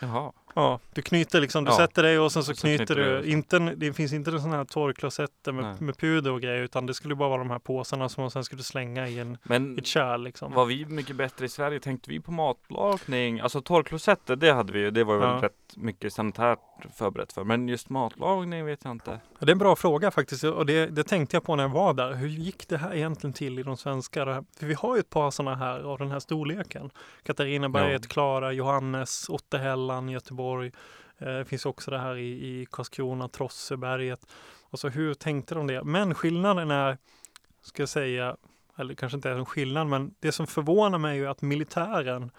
Jaha. 0.00 0.32
Ja, 0.54 0.80
du 0.94 1.02
knyter 1.02 1.40
liksom, 1.40 1.64
du 1.64 1.70
Ja. 1.70 1.76
sätter 1.76 2.02
dig 2.02 2.18
och 2.18 2.32
sen 2.32 2.44
så 2.44 2.50
Och 2.52 2.56
så 2.56 2.60
knyter 2.66 2.86
knyter 2.86 2.94
du. 3.02 3.20
du. 3.22 3.30
Inte, 3.30 3.56
en- 3.56 3.72
det 3.78 3.92
finns 3.92 4.12
inte 4.12 4.30
sådana 4.30 4.56
här 4.56 4.64
torrklosetter 4.64 5.52
Nej. 5.52 5.62
med, 5.64 5.82
med 5.82 5.96
puder 5.98 6.30
och 6.32 6.40
grejer 6.40 6.62
utan 6.62 6.86
det 6.86 6.94
skulle 6.94 7.14
bara 7.14 7.28
vara 7.28 7.38
de 7.38 7.50
här 7.50 7.58
påsarna 7.58 8.08
som 8.08 8.22
man 8.22 8.30
sen 8.30 8.44
skulle 8.44 8.62
slänga 8.62 9.08
i, 9.08 9.18
en, 9.18 9.32
i 9.34 9.38
Men 9.42 9.78
ett 9.78 9.86
kärl 9.86 10.22
liksom. 10.22 10.52
var 10.52 10.64
vi 10.64 10.84
mycket 10.86 11.16
bättre 11.16 11.46
i 11.46 11.48
Sverige? 11.48 11.80
Tänkte 11.80 12.10
vi 12.10 12.20
på 12.20 12.32
matlagning? 12.32 13.40
Alltså 13.40 13.60
torrklosetter, 13.62 14.36
det 14.36 14.52
hade 14.52 14.72
vi 14.72 14.78
ju. 14.80 14.90
Det 14.90 15.04
var 15.04 15.14
ju 15.14 15.20
Ja. 15.20 15.32
väl 15.32 15.40
rätt 15.40 15.76
mycket 15.76 16.12
sanitärt 16.12 16.58
förberett 16.94 17.32
för. 17.32 17.44
Men 17.44 17.68
just 17.68 17.88
matlagning 17.88 18.64
vet 18.64 18.84
jag 18.84 18.90
inte. 18.90 19.10
Ja, 19.38 19.46
Det 19.46 19.50
är 19.50 19.52
en 19.52 19.58
bra 19.58 19.76
fråga 19.76 20.10
faktiskt 20.10 20.44
och 20.44 20.66
det, 20.66 20.86
det 20.86 21.04
tänkte 21.04 21.36
jag 21.36 21.44
på 21.44 21.56
när 21.56 21.64
jag 21.64 21.70
var 21.70 21.94
där. 21.94 22.12
Hur 22.14 22.28
gick 22.28 22.68
det 22.68 22.76
här 22.76 22.94
egentligen 22.94 23.32
till 23.34 23.58
i 23.58 23.62
de 23.62 23.76
svenska? 23.76 24.24
För 24.58 24.66
vi 24.66 24.74
har 24.74 24.96
ju 24.96 25.00
ett 25.00 25.10
par 25.10 25.30
sådana 25.30 25.56
här 25.56 25.80
av 25.80 25.98
den 25.98 26.10
här 26.10 26.20
storleken. 26.20 26.90
Katarinaberget, 27.22 28.08
Klara, 28.08 28.52
Johannes, 28.52 29.28
Otterhällan, 29.28 30.08
Göteborg. 30.08 30.72
Eh, 31.18 31.26
Det 31.26 31.44
finns 31.44 31.66
också 31.66 31.90
det 31.90 31.98
här 31.98 32.16
i, 32.16 32.28
i 32.60 32.66
Karlskrona, 32.70 33.28
Trosseberget. 33.28 34.26
Alltså 34.70 34.88
hur 34.88 35.14
tänkte 35.14 35.54
de 35.54 35.66
det? 35.66 35.84
Men 35.84 36.14
skillnaden 36.14 36.70
är, 36.70 36.98
ska 37.62 37.82
jag 37.82 37.88
säga, 37.88 38.36
eller 38.78 38.94
kanske 38.94 39.16
inte 39.16 39.30
är 39.30 39.34
en 39.34 39.46
skillnad, 39.46 39.86
men 39.86 40.14
det 40.20 40.32
som 40.32 40.46
förvånar 40.46 40.98
mig 40.98 41.20
är 41.20 41.28
att 41.28 41.42
militären 41.42 42.30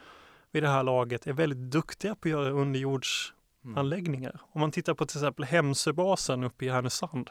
vid 0.51 0.63
det 0.63 0.69
här 0.69 0.83
laget 0.83 1.27
är 1.27 1.33
väldigt 1.33 1.71
duktiga 1.71 2.15
på 2.15 2.27
att 2.27 2.31
göra 2.31 2.49
underjords. 2.49 3.33
Anläggningar. 3.75 4.39
Om 4.53 4.61
man 4.61 4.71
tittar 4.71 4.93
på 4.93 5.05
till 5.05 5.17
exempel 5.17 5.45
Hemsöbasen 5.45 6.43
uppe 6.43 6.65
i 6.65 6.69
Härnösand 6.69 7.29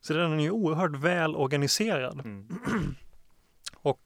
så 0.00 0.12
den 0.12 0.32
är 0.32 0.42
ju 0.42 0.50
oerhört 0.50 0.96
väl 0.96 1.36
organiserad 1.36 2.20
Mm. 2.20 2.48
och, 3.82 3.98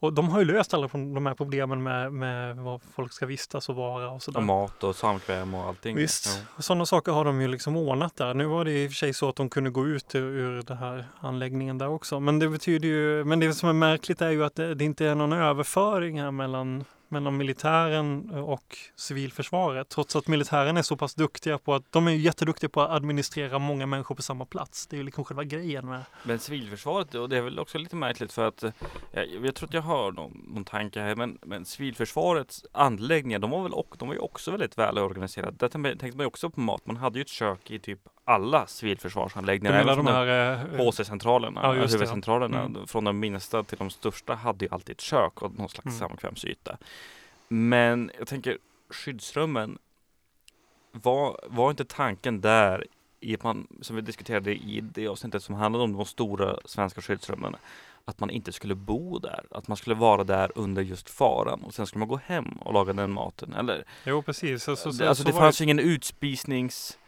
och 0.00 0.12
de 0.12 0.28
har 0.28 0.38
ju 0.38 0.44
löst 0.44 0.74
alla 0.74 0.88
de 0.88 1.26
här 1.26 1.34
problemen 1.34 1.82
med, 1.82 2.12
med 2.12 2.56
vad 2.56 2.82
folk 2.82 3.12
ska 3.12 3.26
vistas 3.26 3.68
och 3.68 3.74
vara 3.76 4.08
och 4.08 4.14
Och 4.14 4.22
sådär. 4.22 4.40
mat 4.40 4.84
och 4.84 4.96
samkväm 4.96 5.54
och 5.54 5.64
allting. 5.64 5.96
Visst, 5.96 6.26
Ja. 6.26 6.46
och 6.56 6.64
sådana 6.64 6.86
saker 6.86 7.12
har 7.12 7.24
de 7.24 7.40
ju 7.40 7.48
liksom 7.48 7.76
ordnat 7.76 8.16
där. 8.16 8.34
Nu 8.34 8.44
var 8.46 8.64
det 8.64 8.84
i 8.84 8.86
och 8.86 8.90
för 8.90 8.96
sig 8.96 9.14
så 9.14 9.28
att 9.28 9.36
de 9.36 9.48
kunde 9.50 9.70
gå 9.70 9.86
ut 9.86 10.14
ur, 10.14 10.22
ur 10.22 10.62
den 10.62 10.76
här 10.76 11.04
anläggningen 11.20 11.78
där 11.78 11.88
också. 11.88 12.20
Men 12.20 12.38
det 12.38 12.48
betyder 12.48 12.88
ju, 12.88 13.24
men 13.24 13.40
det 13.40 13.52
som 13.54 13.68
är 13.68 13.72
märkligt 13.72 14.20
är 14.22 14.30
ju 14.30 14.44
att 14.44 14.54
det, 14.54 14.74
det 14.74 14.84
inte 14.84 15.06
är 15.06 15.14
någon 15.14 15.32
överföring 15.32 16.20
här 16.20 16.30
mellan, 16.30 16.84
mellan 17.10 17.36
militären 17.36 18.30
eh, 18.34 18.40
och 18.40 18.76
civilförsvaret. 18.96 19.88
Trots 19.88 20.16
att 20.16 20.28
militären 20.28 20.76
är 20.76 20.82
så 20.82 20.96
pass 20.96 21.14
duktiga 21.14 21.58
på 21.58 21.74
att, 21.74 21.92
de 21.92 22.08
är 22.08 22.12
jätteduktiga 22.12 22.70
på 22.70 22.82
att 22.82 22.90
administrera 22.90 23.58
många 23.58 23.86
människor 23.86 24.14
på 24.14 24.22
samma 24.22 24.44
plats. 24.44 24.86
Det 24.86 24.96
är 24.96 24.98
ju 24.98 25.04
liksom 25.04 25.24
själva 25.24 25.44
grejen 25.44 25.86
med. 25.86 26.02
Men 26.22 26.38
civilförsvaret, 26.38 27.14
och 27.14 27.28
det 27.28 27.36
är 27.36 27.42
väl 27.42 27.58
också 27.58 27.78
lite 27.78 27.96
märkligt 27.96 28.32
för 28.32 28.48
att 28.48 28.62
eh, 28.62 28.72
jag, 29.12 29.46
jag 29.46 29.54
tror 29.54 29.68
att 29.68 29.74
jag 29.74 29.82
hör 29.82 30.12
någon, 30.12 30.44
någon 30.48 30.64
tanke 30.64 31.00
här, 31.00 31.16
men, 31.16 31.38
men 31.42 31.64
civilförsvarets 31.64 32.64
anläggningar, 32.72 33.38
de 33.38 33.50
var 33.50 33.62
väl 33.62 33.72
och, 33.72 33.96
de 33.98 34.08
var 34.08 34.14
ju 34.14 34.20
också 34.20 34.50
väldigt 34.50 34.78
väl 34.78 34.98
organiserade. 34.98 35.56
Där 35.56 35.68
tänkte 35.68 36.16
man 36.16 36.24
ju 36.24 36.26
också 36.26 36.50
på 36.50 36.60
mat. 36.60 36.86
Man 36.86 36.96
hade 36.96 37.18
ju 37.18 37.22
ett 37.22 37.28
kök 37.28 37.70
i 37.70 37.78
typ 37.78 38.00
alla 38.24 38.66
civilförsvarsanläggningar. 38.66 39.74
även 39.74 39.86
de 39.86 39.94
från 39.96 40.06
här... 40.06 40.52
eh, 40.52 40.86
HC-centralerna, 40.86 41.60
Ja, 41.62 41.72
det, 41.72 41.78
ja. 41.80 41.86
huvudcentralerna, 41.86 42.60
Mm. 42.62 42.86
från 42.86 43.04
de 43.04 43.18
minsta 43.20 43.62
till 43.62 43.78
de 43.78 43.90
största 43.90 44.34
hade 44.34 44.64
ju 44.64 44.68
alltid 44.74 44.94
ett 44.96 45.00
kök 45.00 45.42
och 45.42 45.58
någon 45.58 45.68
slags 45.68 45.86
Mm. 45.86 45.98
samkvämsyta. 45.98 46.76
Men 47.48 48.10
jag 48.18 48.28
tänker 48.28 48.58
skyddsrummen, 48.90 49.78
var, 50.92 51.40
var 51.46 51.70
inte 51.70 51.84
tanken 51.84 52.40
där 52.40 52.86
i 53.20 53.34
att 53.34 53.42
man, 53.42 53.66
som 53.80 53.96
vi 53.96 54.02
diskuterade 54.02 54.54
i 54.54 54.80
det 54.80 55.08
avsnittet 55.08 55.42
som 55.42 55.54
handlade 55.54 55.84
om 55.84 55.92
de 55.92 56.04
stora 56.04 56.56
svenska 56.64 57.00
skyddsrummen, 57.02 57.56
att 58.04 58.20
man 58.20 58.30
inte 58.30 58.52
skulle 58.52 58.74
bo 58.74 59.18
där, 59.18 59.44
att 59.50 59.68
man 59.68 59.76
skulle 59.76 59.94
vara 59.96 60.24
där 60.24 60.52
under 60.54 60.82
just 60.82 61.10
faran 61.10 61.62
och 61.62 61.74
sen 61.74 61.86
skulle 61.86 61.98
man 61.98 62.08
gå 62.08 62.20
hem 62.26 62.46
och 62.48 62.72
laga 62.74 62.92
den 62.92 63.10
maten. 63.12 63.52
Eller, 63.54 63.84
Jo, 64.04 64.22
precis. 64.22 64.62
Så, 64.64 64.76
så, 64.76 64.88
alltså 64.88 65.14
så 65.14 65.22
det 65.30 65.32
fanns 65.38 65.60
ju 65.60 65.64
ingen 65.64 65.78
utspisnings... 65.78 66.98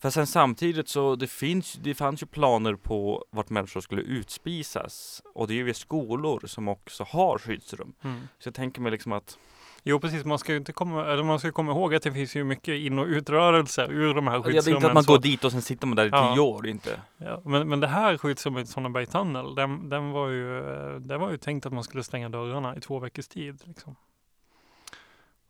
För 0.00 0.10
sen 0.10 0.26
samtidigt 0.26 0.88
så 0.88 1.16
det 1.16 1.26
finns 1.26 1.72
det 1.72 1.94
fanns 1.94 2.22
ju 2.22 2.26
planer 2.26 2.74
på 2.74 3.24
vart 3.30 3.50
människor 3.50 3.80
skulle 3.80 4.02
utspisas. 4.02 5.22
Och 5.34 5.48
det 5.48 5.54
är 5.54 5.56
ju 5.56 5.74
skolor 5.74 6.42
som 6.46 6.68
också 6.68 7.04
har 7.04 7.38
skyddsrum. 7.38 7.94
Mm. 8.04 8.20
Så 8.38 8.46
jag 8.48 8.54
tänker 8.54 8.80
mig 8.80 8.92
liksom 8.92 9.12
att 9.12 9.38
Jo 9.82 10.00
precis, 10.00 10.24
man 10.24 10.38
ska 10.38 10.52
ju 10.52 10.58
inte 10.58 10.72
komma, 10.72 11.06
eller 11.06 11.22
man 11.22 11.38
ska 11.38 11.52
komma 11.52 11.72
ihåg 11.72 11.94
att 11.94 12.02
det 12.02 12.12
finns 12.12 12.36
ju 12.36 12.44
mycket 12.44 12.74
in 12.74 12.98
och 12.98 13.06
utrörelser 13.06 13.92
ur 13.92 14.14
de 14.14 14.26
här 14.26 14.34
Ja, 14.34 14.40
det 14.42 14.48
är 14.48 14.52
skyddsrummen. 14.52 14.76
inte 14.76 14.86
att 14.88 14.94
man 14.94 15.04
så- 15.04 15.12
går 15.12 15.18
dit 15.18 15.44
och 15.44 15.52
sen 15.52 15.62
sitter 15.62 15.86
man 15.86 15.96
där 15.96 16.06
i 16.06 16.08
Ja. 16.12 16.32
tio 16.34 16.40
år, 16.42 16.66
inte. 16.66 17.00
Ja, 17.16 17.42
men, 17.44 17.68
men 17.68 17.80
det 17.80 17.86
här 17.86 18.16
skyddsrummet 18.18 18.64
i 18.68 18.72
Sonneberg 18.72 19.06
tunnel, 19.06 19.54
den, 19.54 19.88
den 19.88 20.10
var 20.10 20.28
ju, 20.28 20.58
eh, 20.58 20.94
det 21.00 21.18
var 21.18 21.30
ju 21.30 21.36
tänkt 21.38 21.66
att 21.66 21.72
man 21.72 21.84
skulle 21.84 22.02
stänga 22.04 22.28
dörrarna 22.28 22.76
i 22.76 22.80
två 22.80 22.98
veckors 22.98 23.28
tid. 23.28 23.62
Liksom. 23.64 23.96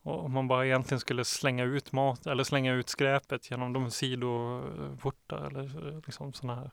Och 0.08 0.24
om 0.24 0.32
man 0.32 0.48
bara 0.48 0.66
egentligen 0.66 1.00
skulle 1.00 1.24
slänga 1.24 1.64
ut 1.64 1.92
mat 1.92 2.26
eller 2.26 2.44
slänga 2.44 2.72
ut 2.72 2.88
skräpet 2.88 3.50
genom 3.50 3.72
de 3.72 3.90
sidoportar 3.90 5.46
eller 5.46 5.96
liksom 6.06 6.32
sådana 6.32 6.60
här 6.60 6.70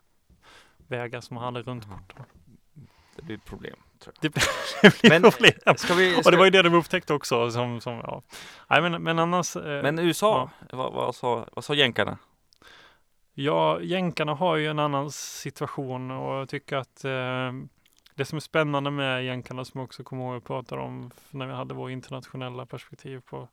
vägar 0.88 1.20
som 1.20 1.34
man 1.34 1.44
hade 1.44 1.62
runt 1.62 1.86
Ja. 1.90 1.96
portarna. 1.96 2.24
Det 3.16 3.22
blir 3.22 3.36
ett 3.36 3.44
problem. 3.44 3.76
Det 4.20 4.28
blir 4.30 5.10
Men- 5.10 5.22
problem. 5.22 5.52
Ska 5.76 5.94
vi, 5.94 6.16
Och 6.16 6.20
ska, 6.20 6.30
det 6.30 6.36
var 6.36 6.44
ju 6.44 6.50
det 6.50 6.62
de 6.62 6.74
upptäckte 6.74 7.14
också. 7.14 7.50
Som, 7.50 7.80
som, 7.80 7.94
ja. 7.94 8.22
Nej, 8.70 8.82
men, 8.82 9.02
men 9.02 9.18
annars. 9.18 9.56
eh, 9.56 9.82
men 9.82 9.98
USA, 9.98 10.50
vad, 10.72 10.92
vad, 10.92 11.14
sa, 11.14 11.48
vad 11.52 11.64
sa 11.64 11.74
jänkarna? 11.74 12.18
Ja, 13.34 13.80
jänkarna 13.80 14.34
har 14.34 14.56
ju 14.56 14.66
en 14.66 14.78
annan 14.78 15.10
situation 15.12 16.10
och 16.10 16.34
jag 16.34 16.48
tycker 16.48 16.76
att 16.76 17.04
eh, 17.04 17.52
det 18.16 18.24
som 18.24 18.36
är 18.36 18.40
spännande 18.40 18.90
med 18.90 19.24
jänkarna 19.24 19.64
som 19.64 19.78
jag 19.78 19.84
också 19.84 20.04
kommer 20.04 20.24
ihåg 20.24 20.36
att 20.36 20.44
prata 20.44 20.78
om 20.78 21.10
när 21.30 21.46
vi 21.46 21.52
hade 21.52 21.74
vår 21.74 21.90
internationella 21.90 22.66
perspektiv 22.66 23.20
på 23.20 23.48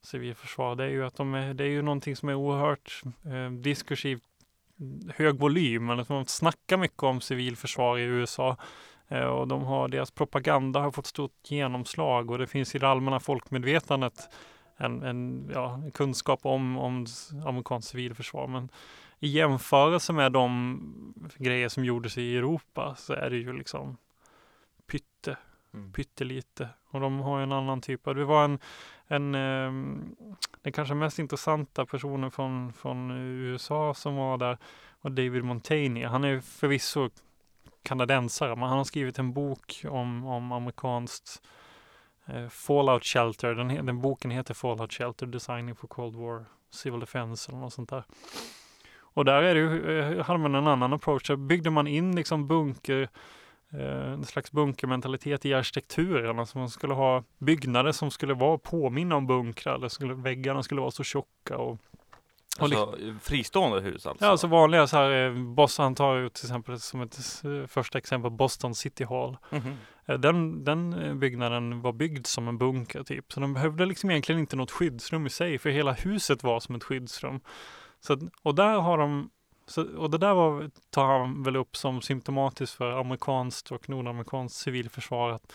civilförsvar, 0.00 0.76
det 0.76 0.84
är 0.84 0.88
ju 0.88 1.06
att 1.06 1.16
de 1.16 1.34
är, 1.34 1.54
det 1.54 1.64
är 1.64 1.68
ju 1.68 1.82
någonting 1.82 2.16
som 2.16 2.28
är 2.28 2.34
oerhört 2.34 3.02
eh, 3.24 3.50
diskursivt 3.50 4.22
mm, 4.80 5.10
hög 5.16 5.38
volym, 5.38 5.90
eller 5.90 6.06
man 6.08 6.26
snackar 6.26 6.76
mycket 6.76 7.02
om 7.02 7.20
civilförsvar 7.20 7.98
i 7.98 8.02
USA 8.02 8.56
eh, 9.08 9.24
och 9.24 9.48
de 9.48 9.62
har, 9.62 9.88
deras 9.88 10.10
propaganda 10.10 10.80
har 10.80 10.90
fått 10.90 11.06
stort 11.06 11.50
genomslag 11.50 12.30
och 12.30 12.38
det 12.38 12.46
finns 12.46 12.74
i 12.74 12.78
det 12.78 12.88
allmänna 12.88 13.20
folkmedvetandet 13.20 14.28
en, 14.76 15.02
en, 15.02 15.50
ja, 15.54 15.82
kunskap 15.94 16.40
om, 16.46 16.78
om 16.78 17.06
amerikanskt 17.46 17.90
civilförsvar. 17.90 18.46
Men 18.46 18.68
i 19.22 19.28
jämförelse 19.28 20.12
med 20.12 20.32
de 20.32 21.14
grejer 21.38 21.68
som 21.68 21.84
gjordes 21.84 22.18
i 22.18 22.36
Europa 22.36 22.94
så 22.98 23.12
är 23.12 23.30
det 23.30 23.36
ju 23.36 23.52
liksom 23.52 23.96
pytte, 24.86 25.36
Mm. 25.74 25.92
pyttelite. 25.92 26.68
Och 26.90 27.00
de 27.00 27.18
har 27.20 27.38
ju 27.38 27.42
en 27.42 27.52
annan 27.52 27.80
typ 27.80 28.06
av, 28.06 28.14
det 28.14 28.24
var 28.24 28.44
en, 28.44 28.58
en 29.06 29.34
ehm, 29.34 30.16
den 30.62 30.72
kanske 30.72 30.94
mest 30.94 31.18
intressanta 31.18 31.86
personen 31.86 32.30
från, 32.30 32.72
från 32.72 33.10
USA 33.10 33.94
som 33.94 34.16
var 34.16 34.38
där 34.38 34.58
var 35.00 35.10
David 35.10 35.44
Montaigne. 35.44 36.06
Han 36.06 36.24
är 36.24 36.40
förvisso 36.40 37.10
kanadensare, 37.82 38.56
men 38.56 38.68
han 38.68 38.78
har 38.78 38.84
skrivit 38.84 39.18
en 39.18 39.32
bok 39.32 39.84
om, 39.88 40.26
om 40.26 40.52
amerikanskt 40.52 41.42
eh, 42.26 42.48
Fallout 42.48 43.04
Shelter. 43.04 43.54
Den, 43.54 43.86
den 43.86 44.00
boken 44.00 44.30
heter 44.30 44.54
Fallout 44.54 44.92
Shelter 44.92 45.26
Designing 45.26 45.74
for 45.74 45.88
Cold 45.88 46.16
War 46.16 46.44
Civil 46.70 47.00
Defense 47.00 47.50
eller 47.50 47.60
något 47.60 47.72
sånt 47.72 47.90
där. 47.90 48.04
Och 49.14 49.24
där 49.24 49.42
är 49.42 49.54
det 49.54 49.60
ju, 49.60 49.98
eh, 50.18 50.24
hade 50.24 50.38
man 50.38 50.54
en 50.54 50.66
annan 50.66 50.92
approach. 50.92 51.26
Där 51.26 51.36
byggde 51.36 51.70
man 51.70 51.86
in 51.86 52.16
liksom 52.16 52.46
bunker, 52.48 53.08
eh, 53.72 54.12
en 54.12 54.24
slags 54.24 54.52
bunkermentalitet 54.52 55.46
i 55.46 55.54
arkitekturen. 55.54 56.38
Alltså 56.38 56.58
man 56.58 56.70
skulle 56.70 56.94
ha 56.94 57.24
byggnader 57.38 57.92
som 57.92 58.10
skulle 58.10 58.34
vara 58.34 58.58
påminna 58.58 59.16
om 59.16 59.26
bunkrar. 59.26 59.74
Eller 59.74 59.88
skulle, 59.88 60.14
väggarna 60.14 60.62
skulle 60.62 60.80
vara 60.80 60.90
så 60.90 61.04
tjocka. 61.04 61.56
Och, 61.56 61.70
och 61.72 61.78
Alltså 62.62 62.94
fristående 63.20 63.80
hus 63.80 64.06
alltså? 64.06 64.24
Ja, 64.24 64.30
alltså 64.30 64.46
vanliga 64.46 64.86
så 64.86 64.96
här, 64.96 65.26
eh, 65.26 65.32
Boston, 65.34 65.94
tar 65.94 66.16
ju 66.16 66.28
till 66.28 66.44
exempel 66.44 66.80
som 66.80 67.00
ett 67.00 67.42
första 67.66 67.98
exempel 67.98 68.30
Boston 68.30 68.74
City 68.74 69.04
Hall. 69.04 69.36
Mhm. 69.50 69.76
Eh, 70.06 70.18
Den, 70.18 70.64
den 70.64 71.18
byggnaden 71.18 71.80
var 71.80 71.92
byggd 71.92 72.26
som 72.26 72.48
en 72.48 72.58
bunker 72.58 73.02
typ. 73.02 73.32
Så 73.32 73.40
de 73.40 73.54
behövde 73.54 73.86
liksom 73.86 74.10
egentligen 74.10 74.40
inte 74.40 74.56
något 74.56 74.70
skyddsrum 74.70 75.26
i 75.26 75.30
sig. 75.30 75.58
För 75.58 75.70
hela 75.70 75.92
huset 75.92 76.42
var 76.42 76.60
som 76.60 76.74
ett 76.74 76.84
skyddsrum. 76.84 77.40
Så, 78.02 78.18
och 78.42 78.54
där 78.54 78.80
har 78.80 78.98
de 78.98 79.30
så, 79.66 79.96
och 79.96 80.10
det 80.10 80.18
där 80.18 80.34
var, 80.34 80.70
tar 80.90 81.06
han 81.06 81.42
väl 81.42 81.56
upp 81.56 81.76
som 81.76 82.02
symptomatiskt 82.02 82.76
för 82.76 83.00
amerikanskt 83.00 83.72
och 83.72 83.88
nordamerikanskt 83.88 84.58
civilförsvar. 84.58 85.30
Att, 85.30 85.52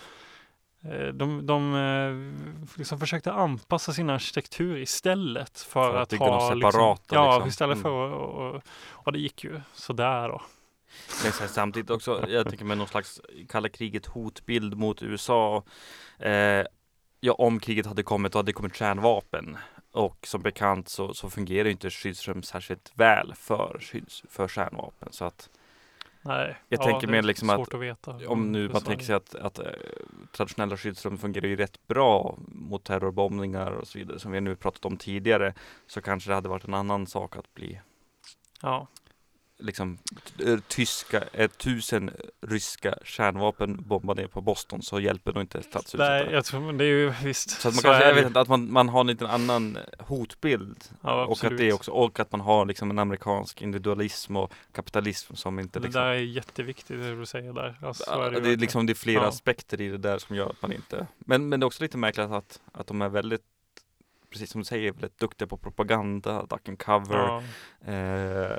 eh, 0.84 1.08
de 1.08 1.46
de 1.46 1.76
eh, 1.76 2.78
liksom 2.78 3.00
försökte 3.00 3.32
anpassa 3.34 3.94
sin 3.94 4.10
arkitektur 4.10 4.78
istället 4.78 5.60
för, 5.60 5.92
För 5.92 5.98
att 5.98 6.14
att, 6.14 6.20
ha 6.20 6.28
något 6.28 6.58
liksom, 6.58 6.72
separata, 6.72 7.16
Ja, 7.16 7.32
liksom. 7.36 7.50
istället 7.50 7.76
Mm. 7.78 7.84
för 7.84 8.08
att, 8.08 8.14
och, 8.14 8.56
och, 8.56 8.62
och 8.90 9.12
det 9.12 9.20
gick 9.20 9.44
ju 9.44 9.62
sådär 9.74 10.30
då. 10.30 10.42
Men 11.24 11.32
samtidigt 11.50 11.90
också, 11.90 12.26
jag 12.30 12.50
tänker 12.50 12.66
med 12.66 12.78
någon 12.78 12.88
slags 12.88 13.22
kalla 13.50 13.70
kriget 13.70 14.06
hotbild 14.06 14.78
mot 14.78 15.02
USA. 15.04 15.64
Eh, 16.20 16.64
ja, 17.20 17.34
om 17.34 17.60
kriget 17.60 17.86
hade 17.86 18.04
kommit 18.04 18.36
och 18.36 18.40
hade 18.40 18.54
kommit 18.54 18.76
kärnvapen. 18.76 19.58
Och 19.92 20.28
som 20.28 20.42
bekant 20.42 20.90
så, 20.90 21.14
så 21.14 21.30
fungerar 21.30 21.70
inte 21.70 21.90
skyddsrum 21.90 22.44
särskilt 22.44 22.92
väl 22.96 23.34
för, 23.36 23.80
skydds, 23.82 24.24
för 24.30 24.48
kärnvapen. 24.48 25.10
Så 25.12 25.26
att 25.26 25.50
Nej, 26.22 26.56
Jag 26.70 26.80
ja, 26.80 26.84
tänker 26.84 27.08
mer 27.08 27.22
liksom 27.22 27.50
att 27.50 27.74
att 28.08 28.26
om 28.26 28.52
nu 28.52 28.70
man 28.70 28.82
tänker 28.82 29.06
sig 29.06 29.16
att, 29.16 29.36
att 29.36 29.60
eh, 29.60 29.66
traditionella 30.32 30.78
skyddsrum 30.78 31.18
fungerar 31.18 31.48
ju 31.48 31.56
rätt 31.56 31.88
bra 31.88 32.38
mot 32.48 32.84
terrorbombningar 32.84 33.72
och 33.72 33.88
så 33.88 34.00
vidare 34.00 34.20
som 34.20 34.32
vi 34.32 34.42
nu 34.42 34.56
pratat 34.56 34.86
om 34.86 34.98
tidigare. 34.98 35.54
Så 35.88 36.02
kanske 36.02 36.30
det 36.30 36.36
hade 36.36 36.50
varit 36.50 36.68
en 36.68 36.74
annan 36.74 37.08
sak 37.08 37.38
att 37.38 37.54
bli 37.54 37.80
Ja, 38.62 38.88
liksom 39.60 39.98
eh, 40.46 40.60
tyska, 40.68 41.24
eh, 41.34 41.50
tusen 41.50 42.12
ryska 42.48 42.96
kärnvapen 43.04 43.84
bombar 43.88 44.16
ner 44.16 44.28
på 44.28 44.42
Boston 44.42 44.82
så 44.82 45.00
hjälper 45.00 45.34
nog 45.34 45.44
inte 45.44 45.62
stadshuset. 45.64 46.00
Nej, 46.00 46.28
jag 46.32 46.46
tror, 46.46 46.60
men 46.60 46.78
det 46.78 46.84
är 46.84 46.88
ju 46.88 47.14
visst. 47.24 47.50
Så 47.50 47.68
att 47.68 47.74
man 47.74 47.82
så 47.82 47.88
kanske, 47.88 48.04
är 48.04 48.08
jag 48.08 48.16
det 48.16 48.22
vet 48.22 48.28
inte, 48.28 48.40
att 48.40 48.48
man, 48.48 48.72
man 48.72 48.90
har 48.90 49.02
en 49.02 49.08
liten 49.08 49.28
annan 49.28 49.78
hotbild. 50.00 50.84
Ja, 51.04 51.26
och 51.26 51.44
att 51.44 51.58
det 51.58 51.74
också, 51.74 51.92
och 51.92 52.20
att 52.20 52.32
man 52.32 52.42
har 52.42 52.66
liksom 52.66 52.90
en 52.92 53.00
amerikansk 53.00 53.62
individualism 53.62 54.36
och 54.36 54.54
kapitalism 54.72 55.36
som 55.36 55.60
inte 55.60 55.80
Det 55.80 55.84
liksom 55.84 56.02
där 56.02 56.08
är 56.10 56.14
jätteviktigt 56.16 57.00
det 57.02 57.16
du 57.16 57.26
säger 57.26 57.54
där. 57.54 57.80
Alltså, 57.82 58.12
är 58.12 58.18
det, 58.18 58.26
är 58.26 58.32
verkligen. 58.32 58.60
liksom 58.60 58.86
det 58.86 58.94
är 58.94 58.96
flera 58.96 59.22
Ja. 59.22 59.28
aspekter 59.30 59.82
i 59.82 59.88
det 59.90 59.98
där 59.98 60.18
som 60.18 60.36
gör 60.36 60.50
att 60.50 60.62
man 60.62 60.74
inte 60.74 61.08
Men, 61.18 61.50
men 61.50 61.60
det 61.60 61.64
är 61.64 61.68
också 61.68 61.84
lite 61.84 61.98
märkligt 61.98 62.30
att, 62.32 62.62
att 62.72 62.88
de 62.88 63.02
är 63.02 63.10
väldigt 63.10 63.42
Precis 64.30 64.52
som 64.52 64.62
du 64.62 64.66
säger, 64.66 64.92
väldigt 64.92 65.20
duktiga 65.20 65.48
på 65.48 65.58
propaganda, 65.58 66.46
duck 66.46 66.70
and 66.70 66.80
cover 66.80 67.18
Ja. 67.18 67.38
eh, 67.92 68.58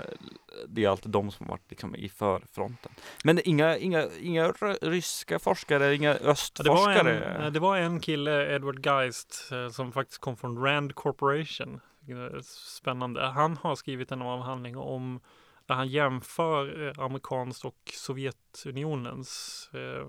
Det 0.68 0.84
är 0.84 0.88
alltid 0.88 1.12
de 1.12 1.30
som 1.30 1.46
har 1.46 1.50
varit 1.50 1.70
liksom 1.70 1.96
i 1.96 2.08
förfronten 2.08 2.92
Men 3.24 3.40
inga, 3.44 3.76
inga, 3.76 4.08
inga 4.20 4.52
ryska 4.82 5.38
forskare, 5.38 5.94
inga 5.94 6.08
Ja, 6.08 6.14
Det 6.18 6.24
var, 6.24 6.30
östforskare 6.32 7.24
en, 7.24 7.52
det 7.52 7.60
var 7.60 7.76
en 7.76 8.00
kille, 8.00 8.54
Edward 8.54 8.86
Geist, 8.86 9.48
eh, 9.52 9.68
som 9.68 9.92
faktiskt 9.92 10.20
kom 10.20 10.36
från 10.36 10.64
Rand 10.64 10.94
Corporation. 10.94 11.80
Eh, 12.08 12.40
Spännande. 12.42 13.26
Han 13.26 13.56
har 13.56 13.74
skrivit 13.76 14.12
en 14.12 14.22
avhandling 14.22 14.76
om 14.76 15.20
där 15.66 15.74
han 15.74 15.88
jämför 15.88 16.86
eh, 16.88 17.04
amerikanskt 17.04 17.64
och 17.64 17.92
Sovjetunionens 17.94 19.70
eh, 19.74 20.08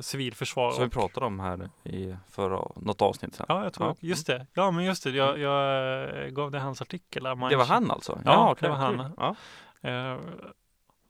civilförsvar. 0.00 0.70
Som 0.70 0.84
vi 0.84 0.90
pratade 0.90 1.26
om 1.26 1.40
här 1.40 1.70
i 1.84 2.16
förra, 2.30 2.68
något 2.76 3.02
avsnitt 3.02 3.34
sen 3.34 3.46
Ja, 3.48 3.62
jag 3.64 3.72
tror, 3.72 3.88
Ja. 3.88 3.94
just 4.00 4.26
det. 4.26 4.46
Ja, 4.54 4.70
men 4.70 4.84
just 4.84 5.04
det. 5.04 5.10
Jag, 5.10 5.38
jag 5.38 6.24
eh, 6.24 6.28
gav 6.30 6.50
det 6.50 6.58
hans 6.60 6.82
artikel. 6.82 7.22
Där, 7.22 7.48
Det 7.50 7.56
var 7.56 7.64
han 7.64 7.90
alltså? 7.90 8.20
Ja, 8.24 8.50
okej, 8.52 8.62
det 8.68 8.68
var 8.68 8.76
han. 8.76 9.14
Ja. 9.16 9.36
Eh, 9.90 10.18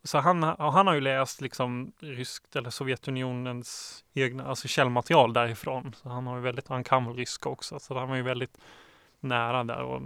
Så 0.06 0.18
han, 0.18 0.42
han 0.42 0.86
har 0.86 0.94
ju 0.94 1.00
läst 1.00 1.40
liksom 1.40 1.92
ryskt 2.00 2.56
eller 2.56 2.70
Sovjetunionens 2.70 4.04
egna, 4.14 4.46
alltså 4.46 4.68
källmaterial 4.68 5.32
därifrån. 5.32 5.94
Så 6.02 6.08
han 6.08 6.26
har 6.26 6.36
ju 6.36 6.42
väldigt, 6.42 6.68
han 6.68 6.84
kan 6.84 7.04
väl 7.06 7.16
ryska 7.16 7.48
också, 7.48 7.78
så 7.78 7.98
han 7.98 8.08
var 8.08 8.16
ju 8.16 8.22
väldigt 8.22 8.58
nära 9.20 9.64
där. 9.64 9.82
Och 9.82 10.02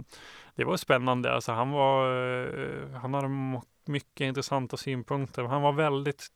det 0.55 0.63
var 0.63 0.77
spännande, 0.77 1.33
alltså 1.35 1.51
han 1.51 1.71
var, 1.71 2.11
eh, 2.43 2.99
han 3.01 3.13
hade 3.13 3.61
mycket 3.85 4.21
intressanta 4.25 4.77
synpunkter. 4.77 5.43
Han 5.43 5.61
var 5.61 5.71
väldigt, 5.71 6.27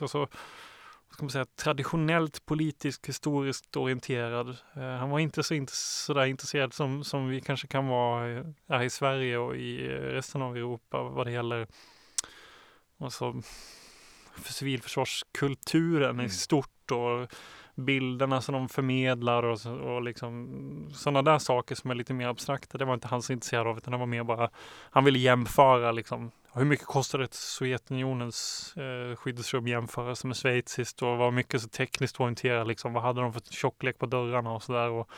alltså, 0.00 0.26
ska 1.12 1.24
man 1.24 1.30
säga, 1.30 1.46
traditionellt 1.56 2.46
politiskt 2.46 3.06
historiskt 3.06 3.76
orienterad. 3.76 4.48
Eh, 4.76 4.82
Han 4.82 5.10
var 5.10 5.18
inte 5.18 5.42
så 5.42 5.66
sådär 5.70 6.26
intresserad 6.26 6.74
som, 6.74 7.04
som 7.04 7.28
vi 7.28 7.40
kanske 7.40 7.66
kan 7.66 7.86
vara 7.86 8.30
eh, 8.30 8.44
här 8.68 8.82
i 8.82 8.90
Sverige 8.90 9.38
och 9.38 9.56
i 9.56 9.86
eh, 9.86 9.90
resten 9.90 10.42
av 10.42 10.56
Europa 10.56 11.02
vad 11.02 11.26
det 11.26 11.32
gäller 11.32 11.66
alltså, 13.00 13.42
för 14.32 14.52
civilförsvarskulturen 14.52 16.10
Mm. 16.10 16.26
i 16.26 16.28
stort 16.28 16.90
och 16.90 17.32
bilderna 17.76 18.40
som 18.40 18.52
de 18.54 18.68
förmedlar 18.68 19.42
och, 19.42 19.60
så- 19.60 19.74
och 19.74 20.02
liksom 20.02 20.48
sådana 20.92 21.22
där 21.22 21.38
saker 21.38 21.74
som 21.74 21.90
är 21.90 21.94
lite 21.94 22.14
mer 22.14 22.28
abstrakta. 22.28 22.78
Det 22.78 22.84
var 22.84 22.94
inte 22.94 23.08
han 23.08 23.22
så 23.22 23.32
intresserad 23.32 23.66
av 23.66 23.78
utan 23.78 23.92
det 23.92 23.98
var 23.98 24.06
mer 24.06 24.24
bara 24.24 24.50
han 24.90 25.04
ville 25.04 25.18
jämföra 25.18 25.92
liksom 25.92 26.30
hur 26.54 26.64
mycket 26.64 26.86
kostar 26.86 27.18
ett 27.18 27.34
Sovjetunionens 27.34 28.74
eh, 28.76 29.16
skyddsrum 29.16 29.66
jämförelse 29.68 30.26
med 30.26 30.36
schweiziskt 30.36 31.02
och 31.02 31.16
var 31.16 31.30
mycket 31.30 31.62
så 31.62 31.68
tekniskt 31.68 32.20
orienterad 32.20 32.68
liksom. 32.68 32.92
Vad 32.92 33.02
hade 33.02 33.20
de 33.20 33.32
för 33.32 33.40
tjocklek 33.40 33.98
på 33.98 34.06
dörrarna 34.06 34.52
och 34.52 34.62
sådär. 34.62 34.90
Och 34.90 35.08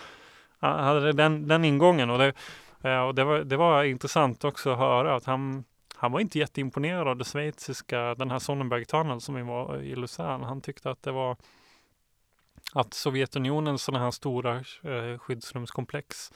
han 0.60 0.84
hade 0.84 1.12
den, 1.12 1.48
den 1.48 1.64
ingången 1.64 2.10
och, 2.10 2.18
det, 2.18 2.32
eh, 2.82 3.00
och 3.00 3.14
det, 3.14 3.24
var, 3.24 3.38
det 3.38 3.56
var 3.56 3.84
intressant 3.84 4.44
också 4.44 4.70
att 4.70 4.78
höra 4.78 5.16
att 5.16 5.24
han 5.24 5.64
han 6.00 6.12
var 6.12 6.20
inte 6.20 6.38
jätteimponerad 6.38 7.08
av 7.08 7.16
det 7.16 7.24
schweiziska, 7.24 8.14
den 8.14 8.30
här 8.30 8.38
Sonnenberg 8.38 8.84
tunneln 8.84 9.20
som 9.20 9.34
vi 9.34 9.42
var 9.42 9.76
i 9.76 9.96
Luzern. 9.96 10.42
Han 10.42 10.60
tyckte 10.60 10.90
att 10.90 11.02
det 11.02 11.12
var 11.12 11.36
att 12.72 12.94
Sovjetunionens 12.94 13.82
sådana 13.82 14.04
här 14.04 14.10
stora 14.10 14.56
eh, 14.56 15.18
skyddsrumskomplex 15.18 16.32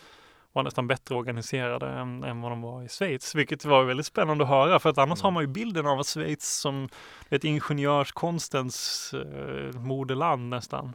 var 0.52 0.62
nästan 0.62 0.86
bättre 0.86 1.14
organiserade 1.14 1.88
än, 1.88 2.24
än 2.24 2.40
vad 2.40 2.52
de 2.52 2.62
var 2.62 2.82
i 2.82 2.88
Schweiz, 2.88 3.34
vilket 3.34 3.64
var 3.64 3.84
väldigt 3.84 4.06
spännande 4.06 4.44
att 4.44 4.50
höra. 4.50 4.78
För 4.78 4.90
att 4.90 4.98
annars 4.98 5.18
Mm. 5.18 5.24
har 5.24 5.30
man 5.30 5.42
ju 5.42 5.46
bilden 5.46 5.86
av 5.86 6.00
att 6.00 6.06
Schweiz 6.06 6.58
som 6.60 6.88
ett 7.28 7.44
ingenjörskonstens 7.44 9.14
eh, 9.14 9.80
moderland 9.80 10.48
nästan. 10.48 10.94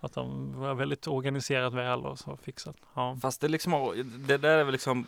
Att 0.00 0.12
de 0.12 0.52
var 0.60 0.74
väldigt 0.74 1.06
organiserat 1.06 1.74
väl 1.74 2.06
och 2.06 2.18
så 2.18 2.36
fixat. 2.36 2.76
Ja. 2.94 3.18
Fast 3.22 3.40
det 3.40 3.48
liksom, 3.48 3.94
det 4.28 4.38
där 4.38 4.58
är 4.58 4.64
väl 4.64 4.72
liksom 4.72 5.06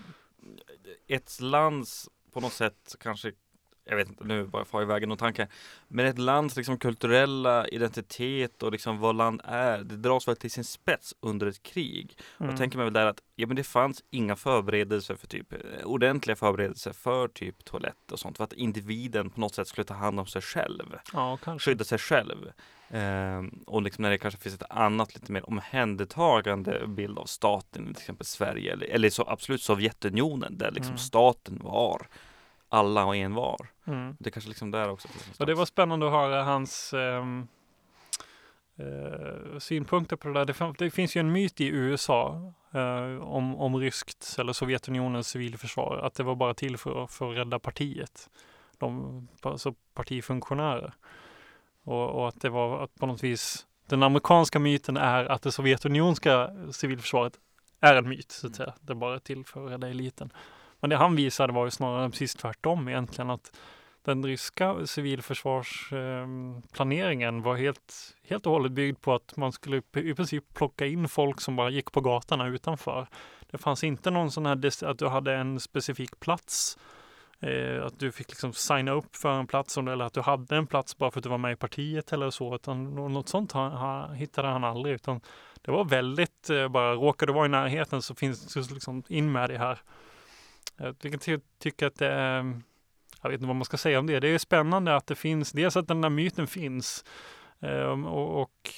ett 1.08 1.40
lands 1.40 2.08
på 2.32 2.40
något 2.40 2.52
sätt 2.52 2.96
kanske 3.00 3.32
jag 3.84 3.96
vet 3.96 4.08
inte 4.08 4.24
nu 4.24 4.44
bara 4.44 4.64
far 4.64 4.82
iväg 4.82 5.08
någon 5.08 5.18
tanke. 5.18 5.48
Men 5.88 6.06
ett 6.06 6.18
lands 6.18 6.56
liksom 6.56 6.78
kulturella 6.78 7.68
identitet 7.68 8.62
och 8.62 8.72
liksom 8.72 8.98
vad 8.98 9.16
land 9.16 9.40
är, 9.44 9.78
det 9.78 9.96
dras 9.96 10.28
väl 10.28 10.36
till 10.36 10.50
sin 10.50 10.64
spets 10.64 11.14
under 11.20 11.46
ett 11.46 11.62
krig. 11.62 12.18
Mm. 12.40 12.50
Jag 12.50 12.58
tänker 12.58 12.76
mig 12.76 12.84
väl 12.84 12.92
där 12.92 13.06
att 13.06 13.22
ja, 13.36 13.46
men 13.46 13.56
det 13.56 13.64
fanns 13.64 14.04
inga 14.10 14.36
förberedelser 14.36 15.14
för 15.16 15.26
typ 15.26 15.52
eh, 15.52 15.58
ordentliga 15.84 16.36
förberedelser 16.36 16.92
för 16.92 17.28
typ 17.28 17.64
toalett 17.64 18.12
och 18.12 18.18
sånt. 18.18 18.36
För 18.36 18.44
att 18.44 18.52
individen 18.52 19.30
på 19.30 19.40
något 19.40 19.54
sätt 19.54 19.68
skulle 19.68 19.84
ta 19.84 19.94
hand 19.94 20.20
om 20.20 20.26
sig 20.26 20.42
själv 20.42 20.96
Ja, 21.12 21.38
kanske. 21.44 21.70
skydda 21.70 21.84
sig 21.84 21.98
själv. 21.98 22.52
Ehm, 22.90 23.62
och 23.66 23.82
liksom 23.82 24.02
när 24.02 24.10
det 24.10 24.18
kanske 24.18 24.40
finns 24.40 24.54
ett 24.54 24.70
annat 24.70 25.14
lite 25.14 25.32
mer 25.32 25.48
omhändertagande 25.48 26.86
bild 26.86 27.18
av 27.18 27.24
staten, 27.26 27.84
till 27.94 28.02
exempel 28.02 28.26
Sverige 28.26 28.72
eller, 28.72 28.86
eller 28.86 29.10
så 29.10 29.24
absolut 29.28 29.62
Sovjetunionen 29.62 30.58
där 30.58 30.70
liksom 30.70 30.92
Mm. 30.92 30.98
staten 30.98 31.58
var 31.62 32.06
alla 32.72 33.04
och 33.04 33.16
en 33.16 33.34
var. 33.34 33.68
Mm. 33.84 34.16
Det 34.18 34.28
är 34.28 34.30
kanske 34.30 34.48
liksom 34.48 34.70
där 34.70 34.88
också. 34.88 35.08
Och 35.38 35.46
det 35.46 35.54
var 35.54 35.64
spännande 35.64 36.06
att 36.06 36.12
höra 36.12 36.42
hans 36.42 36.94
ehm, 36.94 37.48
eh, 38.76 39.58
synpunkter 39.58 40.16
på 40.16 40.28
det 40.28 40.34
där. 40.34 40.44
Det, 40.44 40.84
det 40.84 40.90
finns 40.90 41.16
ju 41.16 41.20
en 41.20 41.32
myt 41.32 41.60
i 41.60 41.66
USA 41.66 42.52
eh, 42.74 43.22
om, 43.22 43.56
om 43.56 43.76
ryskt 43.76 44.36
eller 44.38 44.52
Sovjetunionens 44.52 45.28
civilförsvar. 45.28 45.96
Att 45.96 46.14
det 46.14 46.22
var 46.22 46.34
bara 46.34 46.54
till 46.54 46.76
för, 46.76 47.06
för 47.06 47.30
att 47.30 47.36
rädda 47.36 47.58
partiet. 47.58 48.30
De, 48.78 49.28
alltså 49.42 49.74
partifunktionärer. 49.94 50.94
Och, 51.84 52.10
och 52.10 52.28
att 52.28 52.40
det 52.40 52.48
var 52.48 52.84
att 52.84 52.94
på 52.94 53.06
något 53.06 53.22
vis 53.22 53.66
den 53.86 54.02
amerikanska 54.02 54.58
myten 54.58 54.96
är 54.96 55.24
att 55.24 55.42
det 55.42 55.52
sovjetunionska 55.52 56.50
civilförsvaret 56.72 57.38
är 57.80 57.94
en 57.94 58.08
myt. 58.08 58.30
Så 58.30 58.46
att 58.46 58.54
säga. 58.54 58.74
Det 58.80 58.92
är 58.92 58.94
bara 58.94 59.20
till 59.20 59.44
för 59.44 59.66
att 59.66 59.72
rädda 59.72 59.88
eliten. 59.88 60.32
Men 60.82 60.90
det 60.90 60.96
han 60.96 61.16
visade 61.16 61.52
var 61.52 61.64
ju 61.64 61.70
snarare 61.70 62.10
precis 62.10 62.34
tvärtom 62.34 62.88
egentligen. 62.88 63.30
att 63.30 63.52
den 64.04 64.26
ryska 64.26 64.86
civilförsvarsplaneringen 64.86 67.34
ehm, 67.34 67.42
var 67.42 67.56
helt, 67.56 68.16
helt 68.28 68.46
och 68.46 68.52
hållet 68.52 68.72
byggd 68.72 69.00
på 69.00 69.14
att 69.14 69.36
man 69.36 69.52
skulle 69.52 69.82
i 69.96 70.14
princip 70.14 70.54
plocka 70.54 70.86
in 70.86 71.08
folk 71.08 71.40
som 71.40 71.56
bara 71.56 71.70
gick 71.70 71.92
på 71.92 72.00
gatorna 72.00 72.48
utanför. 72.48 73.06
Det 73.50 73.58
fanns 73.58 73.84
inte 73.84 74.10
någon 74.10 74.30
sån 74.30 74.46
här 74.46 74.84
att 74.84 74.98
du 74.98 75.08
hade 75.08 75.34
en 75.34 75.60
specifik 75.60 76.20
plats 76.20 76.78
eh, 77.40 77.84
att 77.84 77.98
du 77.98 78.12
fick 78.12 78.28
liksom 78.28 78.52
signa 78.52 78.92
upp 78.92 79.16
för 79.16 79.32
en 79.32 79.46
plats 79.46 79.78
eller 79.78 80.04
att 80.04 80.12
du 80.12 80.20
hade 80.20 80.56
en 80.56 80.66
plats 80.66 80.98
bara 80.98 81.10
för 81.10 81.20
att 81.20 81.24
du 81.24 81.30
var 81.30 81.38
med 81.38 81.52
i 81.52 81.56
partiet 81.56 82.12
eller 82.12 82.30
så. 82.30 82.54
Utan 82.54 82.94
något 82.94 83.28
sånt 83.28 83.52
hittade 84.16 84.48
han 84.48 84.64
aldrig. 84.64 84.94
Utan 84.94 85.20
det 85.62 85.70
var 85.70 85.84
väldigt 85.84 86.50
eh, 86.50 86.68
bara, 86.68 86.94
råkar 86.94 87.26
du 87.26 87.32
vara 87.32 87.46
i 87.46 87.48
närheten 87.48 88.02
så 88.02 88.14
finns 88.14 88.54
det 88.54 88.70
liksom 88.70 89.02
in 89.08 89.32
med 89.32 89.50
det 89.50 89.58
här. 89.58 89.78
Jag 90.82 91.20
ty 91.20 91.38
tycker 91.58 91.86
att 91.86 91.98
det 91.98 92.08
är, 92.08 92.60
jag 93.22 93.30
vet 93.30 93.38
inte 93.38 93.46
vad 93.46 93.56
man 93.56 93.64
ska 93.64 93.76
säga 93.76 93.98
om 93.98 94.06
det. 94.06 94.20
Det 94.20 94.28
är 94.28 94.38
spännande 94.38 94.96
att 94.96 95.06
det 95.06 95.14
finns, 95.14 95.52
dels 95.52 95.76
att 95.76 95.88
den 95.88 96.00
där 96.00 96.10
myten 96.10 96.46
finns 96.46 97.04
eh, 97.60 98.04
och, 98.04 98.42
och 98.42 98.70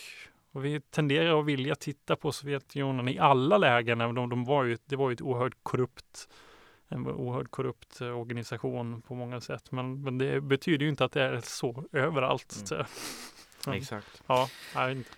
och 0.52 0.64
vi 0.64 0.80
tenderar 0.80 1.40
att 1.40 1.46
vilja 1.46 1.74
titta 1.74 2.16
på 2.16 2.32
Sovjetunionen 2.32 3.08
i 3.08 3.18
alla 3.18 3.58
lägen, 3.58 4.00
även 4.00 4.18
om 4.18 4.30
de 4.30 4.44
var 4.44 4.64
ju, 4.64 4.78
det 4.84 4.96
var 4.96 5.10
ju 5.10 5.14
ett 5.14 5.20
oerhört 5.20 5.54
korrupt 5.62 6.28
en 6.88 7.06
oerhört 7.06 7.50
korrupt 7.50 8.00
eh, 8.00 8.18
organisation 8.20 9.02
på 9.02 9.14
många 9.14 9.40
sätt. 9.40 9.72
Men, 9.72 10.02
men 10.02 10.18
det 10.18 10.40
betyder 10.40 10.84
ju 10.84 10.90
inte 10.90 11.04
att 11.04 11.12
det 11.12 11.22
är 11.22 11.40
så 11.40 11.84
överallt. 11.92 12.70
Mm. 12.70 12.86
Men, 13.66 13.74
Exakt. 13.76 14.22
Ja, 14.26 14.48
inte. 14.90 15.10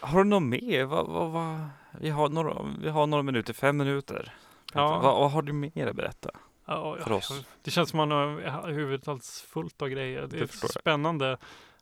Har 0.00 0.18
du 0.18 0.30
något 0.30 0.42
mer? 0.42 0.84
Va, 0.84 1.04
va, 1.04 1.28
va? 1.28 1.70
Vi, 2.00 2.10
har 2.10 2.28
några, 2.28 2.66
vi 2.82 2.88
har 2.88 3.06
några 3.06 3.22
minuter, 3.22 3.52
fem 3.52 3.76
minuter. 3.76 4.34
Ja. 4.74 5.00
Vad 5.00 5.30
har 5.30 5.42
du 5.42 5.52
mer 5.52 5.86
att 5.86 5.96
berätta? 5.96 6.30
Ja, 6.64 6.96
för 7.00 7.12
oss? 7.12 7.44
Det 7.62 7.70
känns 7.70 7.90
som 7.90 7.96
man 7.96 8.10
har 8.10 8.68
huvudet 8.68 9.08
alldeles 9.08 9.42
fullt 9.42 9.82
av 9.82 9.88
grejer. 9.88 10.26
Det 10.26 10.36
är 10.36 10.40
det 10.40 10.68
spännande. 10.68 11.38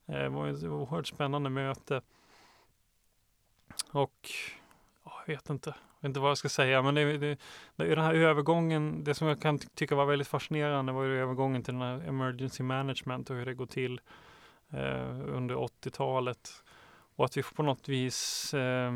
Eh, 0.07 0.15
det 0.15 0.29
var 0.29 0.49
ett 0.49 0.63
oerhört 0.63 1.07
spännande 1.07 1.51
möte. 1.51 2.03
Och 3.93 4.31
jag 5.05 5.35
vet 5.35 5.51
inte 5.51 5.75
vet 6.01 6.09
inte 6.09 6.21
vad 6.21 6.31
jag 6.31 6.39
ska 6.39 6.49
säga, 6.49 6.83
men 6.83 6.95
det, 6.95 7.19
det, 7.19 7.39
det, 7.77 7.85
den 7.85 8.05
här 8.05 8.15
övergången, 8.15 9.05
det 9.05 9.15
som 9.15 9.29
jag 9.29 9.41
kan 9.41 9.59
tycka 9.59 9.95
var 9.95 10.05
väldigt 10.05 10.29
fascinerande 10.29 10.93
var 10.93 11.05
ju 11.05 11.21
övergången 11.21 11.63
till 11.63 11.75
den 11.75 11.83
här 11.83 12.09
emergency 12.09 12.63
management 12.63 13.31
och 13.31 13.37
hur 13.37 13.47
det 13.47 13.55
går 13.55 13.67
till 13.67 14.01
eh, 14.71 15.21
under 15.37 15.55
80-talet. 15.55 16.63
Och 17.17 17.25
att 17.25 17.37
vi 17.37 17.43
på 17.43 17.63
något 17.63 17.89
vis 17.89 18.55
eh, 18.55 18.93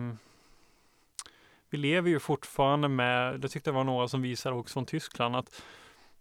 vi 1.73 1.79
lever 1.79 2.11
ju 2.11 2.19
fortfarande 2.19 2.89
med, 2.89 3.41
det 3.41 3.49
tyckte 3.49 3.71
jag 3.71 3.75
var 3.75 3.85
några 3.85 4.09
som 4.09 4.23
visade 4.23 4.57
också 4.57 4.73
från 4.73 4.87
Tyskland, 4.87 5.37
att 5.37 5.63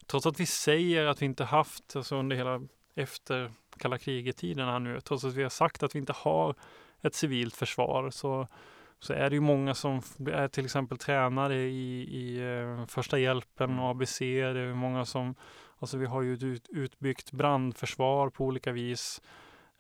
trots 0.08 0.26
att 0.26 0.40
vi 0.40 0.46
säger 0.46 1.06
att 1.06 1.22
vi 1.22 1.26
inte 1.26 1.44
haft, 1.44 1.96
alltså 1.96 2.16
under 2.16 2.36
hela 2.36 2.62
efter 2.96 3.52
kalla 3.78 3.98
kriget-tiden 3.98 4.68
här 4.68 4.80
nu, 4.80 5.02
trots 5.02 5.24
att 5.24 5.34
vi 5.34 5.44
har 5.44 5.50
sagt 5.50 5.84
att 5.84 5.96
vi 5.96 6.00
inte 6.00 6.14
har 6.14 6.56
ett 7.02 7.16
civilt 7.16 7.56
försvar, 7.56 8.10
så 8.10 8.48
så 9.04 9.14
är 9.14 9.30
det 9.30 9.36
ju 9.36 9.42
många 9.42 9.74
som 9.74 10.02
är 10.32 10.48
till 10.48 10.66
exempel 10.66 10.98
tränare 10.98 11.56
i, 11.56 12.02
i 12.02 12.42
uh, 12.42 12.86
första 12.86 13.20
hjälpen 13.20 13.80
och 13.80 13.90
ABC. 13.90 14.20
Det 14.20 14.60
är 14.60 14.74
många 14.74 15.06
som, 15.06 15.36
alltså 15.80 15.98
vi 15.98 16.06
har 16.06 16.22
ju 16.22 16.34
ett 16.34 16.44
ut, 16.44 16.68
utbyggt 16.70 17.32
brandförsvar 17.32 18.30
på 18.30 18.46
olika 18.46 18.72
vis. 18.72 19.22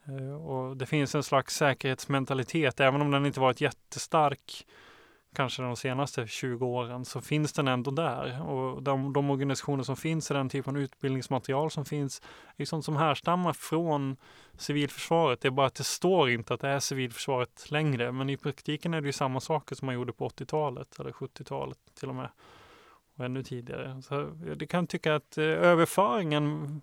Uh, 0.09 0.33
och 0.33 0.77
det 0.77 0.85
finns 0.85 1.15
en 1.15 1.23
slags 1.23 1.55
säkerhetsmentalitet, 1.55 2.79
även 2.79 3.01
om 3.01 3.11
den 3.11 3.25
inte 3.25 3.39
varit 3.39 3.61
jättestark 3.61 4.65
kanske 5.35 5.61
de 5.61 5.75
senaste 5.75 6.27
20 6.27 6.65
åren 6.65 7.05
så 7.05 7.21
finns 7.21 7.53
den 7.53 7.67
ändå 7.67 7.91
där. 7.91 8.41
Och 8.49 8.83
de, 8.83 9.13
de 9.13 9.29
organisationer 9.29 9.83
som 9.83 9.95
finns 9.95 10.31
i 10.31 10.33
den 10.33 10.49
typen 10.49 10.75
av 10.75 10.81
utbildningsmaterial 10.81 11.71
som 11.71 11.85
finns 11.85 12.21
är 12.57 12.65
sånt 12.65 12.85
som 12.85 12.95
härstammar 12.95 13.53
från 13.53 14.17
civilförsvaret. 14.57 15.41
Det 15.41 15.47
är 15.47 15.51
bara 15.51 15.67
att 15.67 15.75
det 15.75 15.83
står 15.83 16.29
inte 16.29 16.53
att 16.53 16.61
det 16.61 16.67
är 16.67 16.79
civilförsvaret 16.79 17.71
längre. 17.71 18.11
Men 18.11 18.29
i 18.29 18.37
praktiken 18.37 18.93
är 18.93 19.01
det 19.01 19.07
ju 19.07 19.13
samma 19.13 19.39
saker 19.39 19.75
som 19.75 19.85
man 19.85 19.95
gjorde 19.95 20.13
på 20.13 20.29
80-talet 20.29 20.99
eller 20.99 21.11
70-talet 21.11 21.77
till 21.99 22.09
och 22.09 22.15
med. 22.15 22.29
Och 23.15 23.25
ännu 23.25 23.43
tidigare. 23.43 24.01
Så 24.01 24.23
det 24.55 24.67
kan 24.67 24.87
tycka 24.87 25.15
att 25.15 25.37
eh, 25.37 25.43
överföringen 25.45 26.81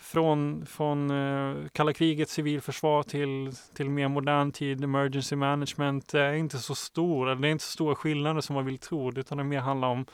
från, 0.00 0.66
från 0.66 1.10
eh, 1.10 1.68
kalla 1.72 1.92
krigets 1.92 2.32
civilförsvar 2.32 3.02
till, 3.02 3.52
till 3.74 3.90
mer 3.90 4.08
modern 4.08 4.52
tid, 4.52 4.84
emergency 4.84 5.36
management, 5.36 6.14
är 6.14 6.32
inte 6.32 6.58
så 6.58 6.74
stor. 6.74 7.26
Det 7.26 7.48
är 7.48 7.52
inte 7.52 7.64
så 7.64 7.70
stora 7.70 7.94
skillnader 7.94 8.40
som 8.40 8.54
man 8.54 8.66
vill 8.66 8.78
tro, 8.78 9.12
utan 9.18 9.38
det 9.38 9.44
mer 9.44 9.60
handlar 9.60 9.88
om 9.88 10.06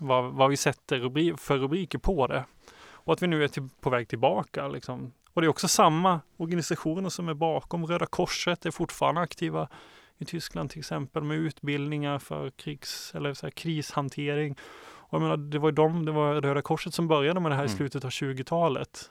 vad, 0.00 0.32
vad 0.32 0.50
vi 0.50 0.56
sätter 0.56 0.98
rubri 0.98 1.34
för 1.38 1.58
rubriker 1.58 1.98
på 1.98 2.26
det. 2.26 2.44
Och 2.76 3.12
att 3.12 3.22
vi 3.22 3.26
nu 3.26 3.44
är 3.44 3.48
till, 3.48 3.68
på 3.80 3.90
väg 3.90 4.08
tillbaka. 4.08 4.68
Liksom. 4.68 5.12
Och 5.32 5.40
det 5.40 5.46
är 5.46 5.48
också 5.48 5.68
samma 5.68 6.20
organisationer 6.36 7.08
som 7.08 7.28
är 7.28 7.34
bakom. 7.34 7.86
Röda 7.86 8.06
Korset 8.06 8.66
är 8.66 8.70
fortfarande 8.70 9.20
aktiva 9.20 9.68
i 10.18 10.24
Tyskland 10.24 10.70
till 10.70 10.78
exempel 10.78 11.22
med 11.22 11.36
utbildningar 11.36 12.18
för 12.18 12.50
krigs 12.50 13.12
eller 13.14 13.34
så 13.34 13.46
här, 13.46 13.50
krishantering. 13.50 14.56
Jag 15.14 15.22
menar, 15.22 15.36
det 15.36 15.58
var 15.58 15.68
ju 15.68 15.74
de, 15.74 16.04
det 16.04 16.12
var 16.12 16.34
Röda 16.40 16.62
Korset 16.62 16.94
som 16.94 17.08
började 17.08 17.40
med 17.40 17.50
det 17.50 17.54
här 17.54 17.64
i 17.64 17.66
mm. 17.66 17.76
slutet 17.76 18.04
av 18.04 18.10
20-talet. 18.10 19.10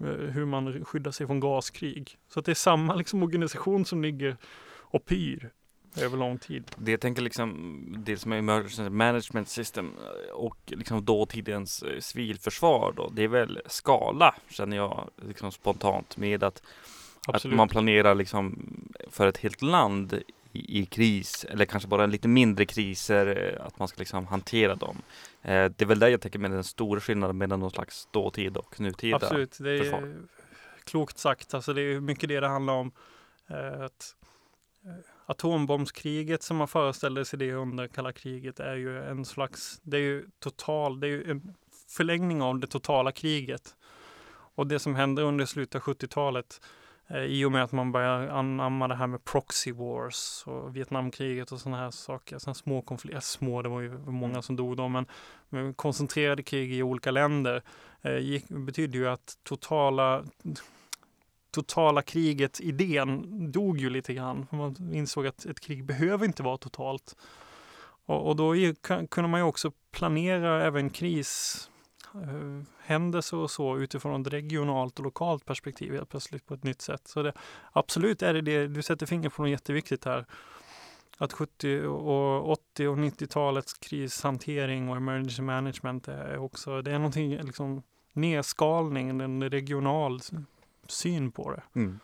Eh, 0.00 0.06
hur 0.06 0.44
man 0.44 0.84
skyddar 0.84 1.10
sig 1.10 1.26
från 1.26 1.40
gaskrig. 1.40 2.18
Så 2.28 2.40
att 2.40 2.46
det 2.46 2.52
är 2.52 2.54
samma 2.54 2.94
liksom, 2.94 3.22
organisation 3.22 3.84
som 3.84 4.02
ligger 4.02 4.36
och 4.80 5.04
pyr 5.04 5.50
över 5.96 6.18
lång 6.18 6.38
tid. 6.38 6.70
Det 6.76 6.90
jag 6.90 7.00
tänker 7.00 7.22
liksom, 7.22 7.84
det 7.98 8.16
som 8.16 8.32
är 8.32 8.36
emergency 8.36 8.90
management 8.90 9.48
system 9.48 9.86
eh, 9.86 10.34
och 10.34 10.58
liksom 10.66 11.04
dåtidens 11.04 11.82
eh, 11.82 12.00
civilförsvar 12.00 12.92
då, 12.96 13.10
det 13.12 13.24
är 13.24 13.28
väl 13.28 13.60
skala 13.66 14.34
känner 14.48 14.76
jag 14.76 15.10
liksom 15.28 15.52
spontant 15.52 16.16
med 16.16 16.44
att, 16.44 16.62
att 17.26 17.44
man 17.44 17.68
planerar 17.68 18.14
liksom 18.14 18.58
för 19.10 19.26
ett 19.26 19.38
helt 19.38 19.62
land 19.62 20.22
i, 20.56 20.86
kris 20.86 21.44
eller 21.44 21.64
kanske 21.64 21.88
bara 21.88 22.06
lite 22.06 22.28
mindre 22.28 22.66
kriser, 22.66 23.54
eh, 23.58 23.66
att 23.66 23.78
man 23.78 23.88
ska 23.88 23.98
liksom 23.98 24.26
hantera 24.26 24.74
dem. 24.74 24.96
Eh, 25.42 25.64
det 25.64 25.82
är 25.82 25.86
väl 25.86 25.98
där 25.98 26.08
jag 26.08 26.20
tänker 26.20 26.38
med 26.38 26.50
den 26.50 26.64
stora 26.64 27.00
skillnaden 27.00 27.38
mellan 27.38 27.60
någon 27.60 27.70
slags 27.70 28.08
dåtid 28.10 28.56
och 28.56 28.80
nutida 28.80 29.16
Absolut, 29.16 29.56
det 29.60 29.70
är 29.70 29.78
försvar. 29.78 30.14
klokt 30.84 31.18
sagt. 31.18 31.54
Alltså 31.54 31.72
det 31.72 31.82
är 31.82 32.00
mycket 32.00 32.28
det 32.28 32.40
det 32.40 32.48
handlar 32.48 32.74
om. 32.74 32.92
Eh, 33.46 33.80
att 33.80 34.16
atombombskriget 35.26 36.42
som 36.42 36.56
man 36.56 36.68
föreställde 36.68 37.24
sig 37.24 37.38
det 37.38 37.52
under 37.52 37.88
kalla 37.88 38.12
kriget 38.12 38.60
är 38.60 38.76
ju 38.76 39.02
en 39.02 39.24
slags, 39.24 39.80
det 39.82 39.96
är 39.96 40.00
ju 40.00 40.26
total, 40.38 41.00
det 41.00 41.06
är 41.06 41.10
ju 41.10 41.30
en 41.30 41.54
förlängning 41.88 42.42
av 42.42 42.58
det 42.58 42.66
totala 42.66 43.12
kriget. 43.12 43.76
Och 44.28 44.66
det 44.66 44.78
som 44.78 44.94
hände 44.94 45.22
under 45.22 45.46
slutet 45.46 45.74
av 45.74 45.94
70-talet 45.94 46.60
Eh, 46.60 46.85
I 47.10 47.44
och 47.44 47.52
med 47.52 47.64
att 47.64 47.72
man 47.72 47.92
börjar 47.92 48.28
anamma 48.28 48.88
det 48.88 48.94
här 48.94 49.06
med 49.06 49.24
proxy 49.24 49.72
wars 49.72 50.42
och 50.46 50.76
Vietnamkriget 50.76 51.52
och 51.52 51.60
sådana 51.60 51.82
här 51.82 51.90
saker. 51.90 52.38
Sådana 52.38 52.54
små 52.54 52.82
konflikter, 52.82 53.20
små, 53.20 53.62
det 53.62 53.68
var 53.68 53.80
ju 53.80 53.98
många 53.98 54.32
mm. 54.32 54.42
som 54.42 54.56
dog 54.56 54.76
då, 54.76 54.88
men, 54.88 55.06
men 55.48 55.74
koncentrerade 55.74 56.42
krig 56.42 56.72
i 56.72 56.82
olika 56.82 57.10
länder 57.10 57.62
eh, 58.02 58.18
gick, 58.18 58.48
betyder 58.48 58.98
ju 58.98 59.08
att 59.08 59.38
totala 59.42 60.24
totala 61.50 62.02
kriget, 62.02 62.60
idén, 62.60 63.22
dog 63.52 63.78
ju 63.78 63.90
lite 63.90 64.14
grann. 64.14 64.46
Man 64.50 64.94
insåg 64.94 65.26
att 65.26 65.44
ett 65.44 65.60
krig 65.60 65.84
behöver 65.84 66.26
inte 66.26 66.42
vara 66.42 66.56
totalt. 66.56 67.16
Och, 68.06 68.28
och 68.28 68.36
då 68.36 68.54
kunde 69.10 69.28
man 69.28 69.40
ju 69.40 69.44
också 69.44 69.72
planera 69.90 70.64
även 70.64 70.90
kris 70.90 71.70
Eh, 72.22 72.62
händelser 72.80 73.36
och 73.36 73.50
så 73.50 73.78
utifrån 73.78 74.20
ett 74.20 74.32
regionalt 74.32 74.98
och 74.98 75.04
lokalt 75.04 75.44
perspektiv 75.44 75.92
helt 75.92 76.08
plötsligt 76.08 76.46
på 76.46 76.54
ett 76.54 76.64
nytt 76.64 76.82
sätt. 76.82 77.08
Så 77.08 77.22
det, 77.22 77.32
absolut 77.72 78.22
är 78.22 78.34
det 78.34 78.40
det, 78.40 78.66
du 78.66 78.82
sätter 78.82 79.06
fingret 79.06 79.34
på 79.34 79.42
något 79.42 79.50
jätteviktigt 79.50 80.04
här. 80.04 80.26
Att 81.18 81.32
70 81.32 81.82
och 81.82 82.50
80 82.50 82.88
och 82.88 82.96
90-talets 82.96 83.74
krishantering 83.74 84.88
och 84.88 84.96
emergency 84.96 85.42
management 85.42 86.08
är 86.08 86.38
också, 86.38 86.82
det 86.82 86.90
är 86.90 86.98
någonting 86.98 87.36
liksom 87.36 87.82
nedskalning, 88.12 89.20
en 89.20 89.50
regional 89.50 90.20
syn 90.88 91.32
på 91.32 91.50
det. 91.50 91.62
Mm. 91.74 92.00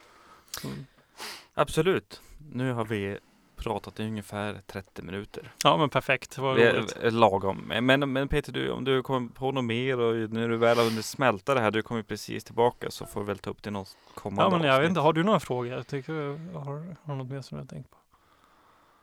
Absolut. 1.54 2.22
Nu 2.52 2.72
har 2.72 2.84
vi 2.84 3.18
pratat 3.62 4.00
i 4.00 4.02
ungefär 4.02 4.60
30 4.66 5.02
minuter. 5.02 5.52
Ja 5.64 5.76
men 5.76 5.88
perfekt, 5.88 6.38
vad 6.38 6.58
roligt. 6.58 6.96
Lagom. 7.02 7.72
Men, 7.80 8.12
men 8.12 8.28
Peter, 8.28 8.52
du, 8.52 8.70
om 8.70 8.84
du 8.84 9.02
kommer 9.02 9.28
på 9.28 9.52
något 9.52 9.64
mer 9.64 10.00
och 10.00 10.30
när 10.30 10.48
du 10.48 10.56
väl 10.56 10.76
har 10.76 10.84
hunnit 10.84 11.04
smälta 11.04 11.54
det 11.54 11.60
här, 11.60 11.70
du 11.70 11.82
kommer 11.82 12.02
precis 12.02 12.44
tillbaka 12.44 12.90
så 12.90 13.06
får 13.06 13.20
vi 13.20 13.26
väl 13.26 13.38
ta 13.38 13.50
upp 13.50 13.62
det 13.62 13.68
i 13.68 13.70
något 13.70 13.96
kommande 14.14 14.56
Ja 14.56 14.58
men 14.58 14.68
jag 14.68 14.80
vet 14.80 14.88
inte, 14.88 15.00
har 15.00 15.12
du 15.12 15.22
några 15.22 15.40
frågor? 15.40 15.72
Jag 15.72 15.86
tycker, 15.86 16.12
har, 16.58 16.96
har 17.02 17.14
något 17.14 17.30
mer 17.30 17.40
som 17.40 17.58
jag 17.58 17.68
tänkt 17.68 17.90
på? 17.90 17.96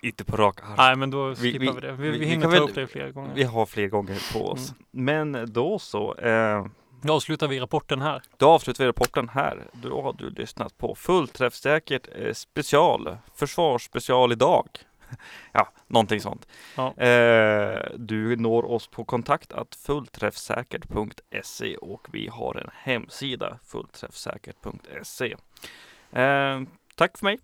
Inte 0.02 0.24
på 0.24 0.38
rak 0.38 0.64
arm. 0.64 0.76
Nej 0.78 0.96
men 0.96 1.10
då 1.10 1.36
skippar 1.36 1.60
vi, 1.60 1.72
vi, 1.72 1.80
det. 1.80 1.92
Vi, 1.92 2.10
vi, 2.10 2.18
vi 2.18 2.26
hinner 2.26 2.44
ta 2.44 2.50
väl, 2.50 2.62
upp 2.62 2.76
det 2.76 2.88
flera 2.88 3.12
gånger. 3.12 3.36
Vi 3.36 3.44
har 3.44 3.66
fler 3.66 3.88
gånger 3.88 4.34
på 4.34 4.48
oss. 4.48 4.74
Mm. 4.94 5.32
Men 5.32 5.54
då 5.54 5.80
så. 5.80 6.16
Eh, 6.16 6.66
då 7.02 7.14
avslutar 7.14 7.48
vi 7.48 7.60
rapporten 7.60 8.02
här. 8.02 8.22
Då 8.38 8.50
avslutar 8.50 8.84
vi 8.84 8.88
rapporten 8.88 9.30
här. 9.30 9.68
Då 9.72 10.02
har 10.02 10.14
du 10.14 10.30
lyssnat 10.30 10.78
på 10.78 10.96
Fullträffsäkert 10.96 12.08
eh, 12.16 12.34
special, 12.34 13.18
försvarsspecial 13.36 14.32
idag. 14.32 14.68
Ja, 15.52 15.68
Någonting 15.88 16.22
sånt. 16.22 16.48
Ja. 16.76 16.98
Eh, 16.98 17.80
du 17.98 18.36
når 18.36 18.66
oss 18.66 18.88
på 18.88 19.06
kontakt 19.06 19.54
att 19.54 19.76
fullträffsäkert.se 19.76 21.78
och 21.78 22.08
vi 22.12 22.28
har 22.28 22.56
en 22.56 22.70
hemsida 22.74 23.60
fullträffsäkert.se. 23.66 25.36
Eh, 26.12 26.62
tack 26.96 27.18
för 27.18 27.26
mig. 27.26 27.40